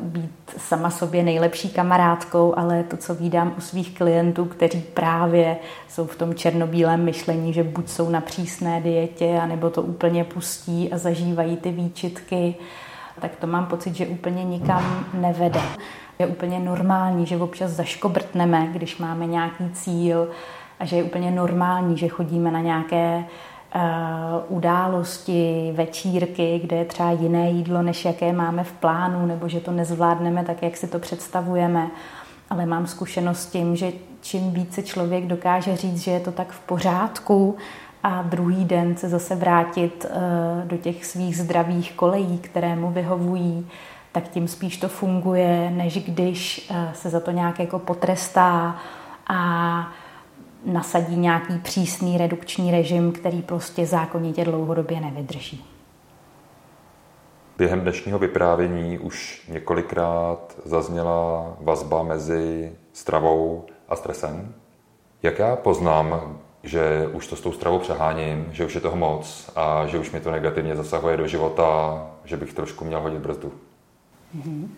být 0.00 0.30
sama 0.56 0.90
sobě 0.90 1.22
nejlepší 1.22 1.70
kamarádkou, 1.70 2.58
ale 2.58 2.82
to, 2.82 2.96
co 2.96 3.14
vídám 3.14 3.54
u 3.58 3.60
svých 3.60 3.94
klientů, 3.94 4.44
kteří 4.44 4.80
právě 4.80 5.56
jsou 5.88 6.06
v 6.06 6.16
tom 6.16 6.34
černobílém 6.34 7.04
myšlení, 7.04 7.52
že 7.52 7.62
buď 7.62 7.88
jsou 7.88 8.10
na 8.10 8.20
přísné 8.20 8.80
dietě, 8.80 9.38
anebo 9.42 9.70
to 9.70 9.82
úplně 9.82 10.24
pustí 10.24 10.92
a 10.92 10.98
zažívají 10.98 11.56
ty 11.56 11.72
výčitky, 11.72 12.54
tak 13.20 13.36
to 13.36 13.46
mám 13.46 13.66
pocit, 13.66 13.94
že 13.94 14.06
úplně 14.06 14.44
nikam 14.44 15.06
nevede. 15.14 15.60
Je 16.18 16.26
úplně 16.26 16.60
normální, 16.60 17.26
že 17.26 17.36
občas 17.36 17.70
zaškobrtneme, 17.70 18.68
když 18.72 18.98
máme 18.98 19.26
nějaký 19.26 19.70
cíl, 19.72 20.28
a 20.82 20.84
že 20.84 20.96
je 20.96 21.04
úplně 21.04 21.30
normální, 21.30 21.96
že 21.96 22.08
chodíme 22.08 22.50
na 22.50 22.60
nějaké 22.60 23.24
uh, 23.74 24.56
události, 24.56 25.72
večírky, 25.76 26.60
kde 26.64 26.76
je 26.76 26.84
třeba 26.84 27.10
jiné 27.10 27.50
jídlo, 27.50 27.82
než 27.82 28.04
jaké 28.04 28.32
máme 28.32 28.64
v 28.64 28.72
plánu, 28.72 29.26
nebo 29.26 29.48
že 29.48 29.60
to 29.60 29.70
nezvládneme 29.70 30.44
tak, 30.44 30.62
jak 30.62 30.76
si 30.76 30.86
to 30.86 30.98
představujeme. 30.98 31.90
Ale 32.50 32.66
mám 32.66 32.86
zkušenost 32.86 33.38
s 33.38 33.46
tím, 33.46 33.76
že 33.76 33.92
čím 34.20 34.50
více 34.50 34.82
člověk 34.82 35.26
dokáže 35.26 35.76
říct, 35.76 36.00
že 36.00 36.10
je 36.10 36.20
to 36.20 36.32
tak 36.32 36.52
v 36.52 36.60
pořádku 36.60 37.56
a 38.02 38.22
druhý 38.22 38.64
den 38.64 38.96
se 38.96 39.08
zase 39.08 39.34
vrátit 39.34 40.06
uh, 40.10 40.68
do 40.68 40.76
těch 40.76 41.04
svých 41.04 41.36
zdravých 41.36 41.92
kolejí, 41.92 42.38
které 42.38 42.76
mu 42.76 42.90
vyhovují, 42.90 43.66
tak 44.12 44.28
tím 44.28 44.48
spíš 44.48 44.76
to 44.76 44.88
funguje, 44.88 45.70
než 45.70 46.04
když 46.04 46.70
uh, 46.70 46.92
se 46.92 47.10
za 47.10 47.20
to 47.20 47.30
nějak 47.30 47.58
jako 47.58 47.78
potrestá 47.78 48.76
a 49.26 49.92
nasadí 50.64 51.16
nějaký 51.16 51.58
přísný 51.58 52.18
redukční 52.18 52.70
režim, 52.70 53.12
který 53.12 53.42
prostě 53.42 53.86
zákonitě 53.86 54.44
dlouhodobě 54.44 55.00
nevydrží. 55.00 55.64
Během 57.58 57.80
dnešního 57.80 58.18
vyprávění 58.18 58.98
už 58.98 59.44
několikrát 59.48 60.56
zazněla 60.64 61.56
vazba 61.60 62.02
mezi 62.02 62.72
stravou 62.92 63.66
a 63.88 63.96
stresem. 63.96 64.54
Jak 65.22 65.38
já 65.38 65.56
poznám, 65.56 66.38
že 66.62 67.10
už 67.12 67.26
to 67.26 67.36
s 67.36 67.40
tou 67.40 67.52
stravou 67.52 67.78
přeháním, 67.78 68.46
že 68.52 68.64
už 68.64 68.74
je 68.74 68.80
toho 68.80 68.96
moc 68.96 69.50
a 69.56 69.86
že 69.86 69.98
už 69.98 70.10
mi 70.10 70.20
to 70.20 70.30
negativně 70.30 70.76
zasahuje 70.76 71.16
do 71.16 71.26
života, 71.26 72.06
že 72.24 72.36
bych 72.36 72.52
trošku 72.52 72.84
měl 72.84 73.00
hodit 73.00 73.18
brzdu? 73.18 73.52
Mm-hmm 74.36 74.68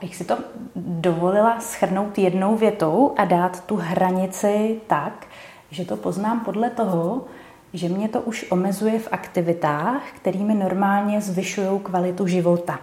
bych 0.00 0.16
si 0.16 0.24
to 0.24 0.38
dovolila 0.76 1.60
schrnout 1.60 2.18
jednou 2.18 2.56
větou 2.56 3.12
a 3.16 3.24
dát 3.24 3.64
tu 3.66 3.76
hranici 3.76 4.80
tak, 4.86 5.26
že 5.70 5.84
to 5.84 5.96
poznám 5.96 6.40
podle 6.40 6.70
toho, 6.70 7.24
že 7.72 7.88
mě 7.88 8.08
to 8.08 8.20
už 8.20 8.50
omezuje 8.50 8.98
v 8.98 9.08
aktivitách, 9.12 10.02
kterými 10.16 10.54
normálně 10.54 11.20
zvyšují 11.20 11.80
kvalitu 11.80 12.26
života. 12.26 12.78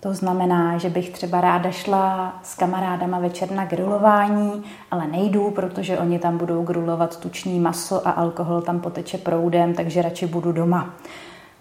To 0.00 0.14
znamená, 0.14 0.78
že 0.78 0.90
bych 0.90 1.10
třeba 1.10 1.40
ráda 1.40 1.70
šla 1.70 2.40
s 2.42 2.54
kamarádama 2.54 3.18
večer 3.18 3.50
na 3.50 3.64
grilování, 3.64 4.64
ale 4.90 5.06
nejdu, 5.06 5.50
protože 5.50 5.98
oni 5.98 6.18
tam 6.18 6.38
budou 6.38 6.64
grilovat 6.64 7.20
tuční 7.20 7.60
maso 7.60 8.08
a 8.08 8.10
alkohol 8.10 8.60
tam 8.62 8.80
poteče 8.80 9.18
proudem, 9.18 9.74
takže 9.74 10.02
radši 10.02 10.26
budu 10.26 10.52
doma. 10.52 10.94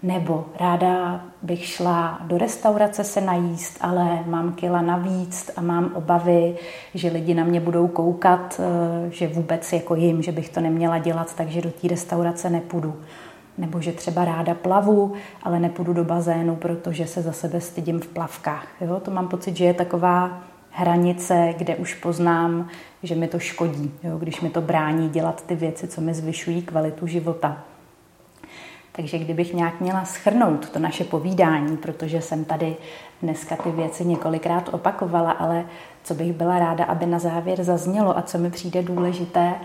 Nebo 0.06 0.46
ráda 0.60 1.22
bych 1.42 1.66
šla 1.66 2.20
do 2.24 2.38
restaurace 2.38 3.04
se 3.04 3.22
najíst, 3.22 3.78
ale 3.82 4.24
mám 4.26 4.54
kila 4.54 4.82
navíc 4.82 5.52
a 5.56 5.62
mám 5.62 5.92
obavy, 5.96 6.56
že 6.94 7.12
lidi 7.12 7.34
na 7.34 7.44
mě 7.44 7.60
budou 7.60 7.88
koukat, 7.88 8.60
eh, 8.60 9.12
že 9.12 9.28
vůbec 9.28 9.74
jako 9.74 9.96
jim, 9.96 10.22
že 10.22 10.32
bych 10.32 10.50
to 10.50 10.62
neměla 10.62 10.98
dělat, 10.98 11.36
takže 11.36 11.62
do 11.62 11.72
té 11.72 11.88
restaurace 11.88 12.50
nepůjdu. 12.50 12.96
Nebo 13.58 13.82
že 13.82 13.92
třeba 13.92 14.26
ráda 14.26 14.54
plavu, 14.54 15.14
ale 15.44 15.60
nepůjdu 15.60 15.94
do 15.94 16.04
bazénu, 16.04 16.56
protože 16.56 17.08
se 17.08 17.22
za 17.22 17.32
sebe 17.32 17.62
stydím 17.62 18.00
v 18.00 18.08
plavkách. 18.08 18.68
Jo? 18.82 19.00
To 19.00 19.12
mám 19.12 19.28
pocit, 19.28 19.58
že 19.58 19.66
je 19.66 19.74
taková 19.74 20.44
hranice, 20.72 21.54
kde 21.58 21.76
už 21.76 21.94
poznám, 21.94 22.68
že 23.04 23.16
mi 23.16 23.28
to 23.28 23.40
škodí, 23.40 23.92
jo? 24.04 24.18
když 24.18 24.42
mi 24.42 24.50
to 24.50 24.62
brání 24.62 25.10
dělat 25.10 25.46
ty 25.46 25.56
věci, 25.56 25.88
co 25.88 26.02
mi 26.02 26.14
zvyšují 26.14 26.62
kvalitu 26.62 27.08
života. 27.08 27.64
Takže 28.96 29.18
kdybych 29.18 29.54
nějak 29.54 29.82
měla 29.82 30.06
schrnout 30.06 30.70
to 30.70 30.80
naše 30.80 31.04
povídání, 31.04 31.78
protože 31.78 32.22
jsem 32.22 32.46
tady 32.46 32.76
dneska 33.22 33.56
ty 33.56 33.72
věci 33.72 34.06
několikrát 34.06 34.74
opakovala, 34.74 35.32
ale 35.32 35.66
co 36.04 36.14
bych 36.14 36.34
byla 36.34 36.60
ráda, 36.60 36.86
aby 36.86 37.06
na 37.06 37.20
závěr 37.20 37.64
zaznělo 37.64 38.18
a 38.18 38.22
co 38.22 38.38
mi 38.38 38.52
přijde 38.52 38.84
důležité, 38.84 39.56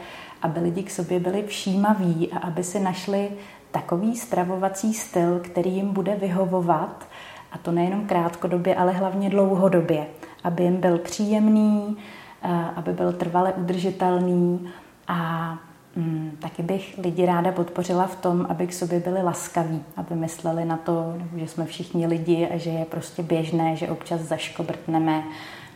aby 0.43 0.61
lidi 0.61 0.83
k 0.83 0.91
sobě 0.91 1.21
byli 1.21 1.43
všímaví 1.43 2.33
a 2.33 2.39
aby 2.39 2.65
si 2.65 2.81
našli 2.81 3.31
takový 3.71 4.17
stravovací 4.17 4.95
styl, 4.95 5.41
který 5.41 5.71
jim 5.75 5.93
bude 5.93 6.15
vyhovovat, 6.15 7.07
a 7.53 7.59
to 7.59 7.73
nejenom 7.73 8.07
krátkodobě, 8.07 8.75
ale 8.75 8.93
hlavně 8.93 9.31
dlouhodobě, 9.31 10.07
aby 10.45 10.63
jim 10.63 10.77
byl 10.77 10.99
příjemný, 10.99 11.97
eh, 12.43 12.49
aby 12.77 12.93
byl 12.93 13.13
trvale 13.13 13.53
udržitelný 13.53 14.71
a 15.09 15.59
Mm, 15.97 16.37
taky 16.39 16.63
bych 16.63 16.99
lidi 16.99 17.27
ráda 17.27 17.53
podpořila 17.53 18.07
v 18.07 18.17
tom, 18.17 18.47
aby 18.49 18.67
k 18.67 18.73
sobě 18.73 19.01
byli 19.01 19.23
laskaví, 19.23 19.83
aby 19.97 20.15
mysleli 20.15 20.65
na 20.65 20.77
to, 20.77 21.15
že 21.37 21.49
jsme 21.49 21.67
všichni 21.67 22.07
lidi 22.07 22.49
a 22.55 22.59
že 22.59 22.71
je 22.71 22.85
prostě 22.85 23.23
běžné, 23.23 23.77
že 23.77 23.89
občas 23.89 24.21
zaškobrtneme, 24.21 25.23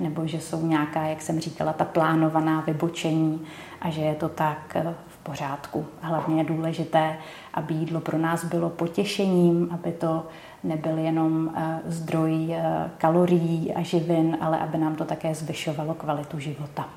nebo 0.00 0.27
že 0.27 0.40
jsou 0.40 0.66
nějaká, 0.66 1.03
jak 1.03 1.22
jsem 1.22 1.40
říkala, 1.40 1.72
ta 1.72 1.85
plánovaná 1.85 2.61
vybočení 2.61 3.46
a 3.81 3.90
že 3.90 4.00
je 4.00 4.14
to 4.14 4.29
tak 4.29 4.77
eh, 4.77 4.94
v 5.09 5.18
pořádku. 5.18 5.87
Hlavně 6.00 6.40
je 6.40 6.44
důležité, 6.44 7.16
aby 7.55 7.74
jídlo 7.74 8.00
pro 8.00 8.18
nás 8.18 8.44
bylo 8.44 8.70
potěšením, 8.70 9.68
aby 9.72 9.92
to 9.92 10.27
nebyl 10.64 10.98
jenom 10.98 11.50
eh, 11.57 11.81
zdroj 11.87 12.55
eh, 12.55 12.90
kalorií 12.98 13.74
a 13.74 13.83
živin, 13.83 14.37
ale 14.40 14.59
aby 14.59 14.79
nám 14.79 14.94
to 14.94 15.05
také 15.05 15.35
zvyšovalo 15.35 15.94
kvalitu 15.94 16.38
života. 16.38 16.88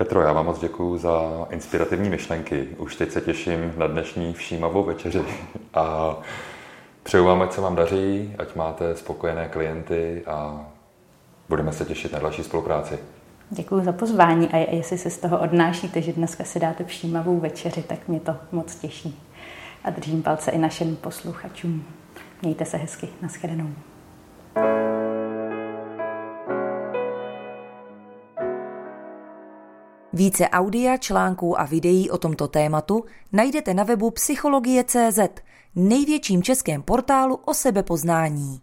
Petro, 0.00 0.20
já 0.20 0.32
vám 0.32 0.46
moc 0.46 0.60
děkuji 0.60 0.98
za 0.98 1.46
inspirativní 1.50 2.10
myšlenky. 2.10 2.68
Už 2.78 2.96
teď 2.96 3.10
se 3.10 3.20
těším 3.20 3.72
na 3.76 3.86
dnešní 3.86 4.32
všímavou 4.32 4.84
večeři 4.84 5.24
a 5.74 6.16
přeju 7.02 7.24
vám, 7.24 7.42
ať 7.42 7.52
se 7.52 7.60
vám 7.60 7.76
daří, 7.76 8.34
ať 8.38 8.54
máte 8.54 8.96
spokojené 8.96 9.48
klienty 9.48 10.22
a 10.26 10.66
budeme 11.48 11.72
se 11.72 11.84
těšit 11.84 12.12
na 12.12 12.18
další 12.18 12.42
spolupráci. 12.42 12.98
Děkuji 13.50 13.84
za 13.84 13.92
pozvání 13.92 14.48
a 14.48 14.56
jestli 14.56 14.98
se 14.98 15.10
z 15.10 15.18
toho 15.18 15.40
odnášíte, 15.40 16.02
že 16.02 16.12
dneska 16.12 16.44
si 16.44 16.60
dáte 16.60 16.84
všímavou 16.84 17.40
večeři, 17.40 17.82
tak 17.82 18.08
mě 18.08 18.20
to 18.20 18.36
moc 18.52 18.74
těší. 18.74 19.20
A 19.84 19.90
držím 19.90 20.22
palce 20.22 20.50
i 20.50 20.58
našim 20.58 20.96
posluchačům. 20.96 21.84
Mějte 22.42 22.64
se 22.64 22.76
hezky. 22.76 23.08
Naschledanou. 23.22 23.70
Více 30.12 30.48
audia, 30.48 30.96
článků 30.96 31.60
a 31.60 31.64
videí 31.64 32.10
o 32.10 32.18
tomto 32.18 32.48
tématu 32.48 33.04
najdete 33.32 33.74
na 33.74 33.84
webu 33.84 34.10
psychologie.cz, 34.10 35.18
největším 35.74 36.42
českém 36.42 36.82
portálu 36.82 37.34
o 37.34 37.54
sebepoznání. 37.54 38.60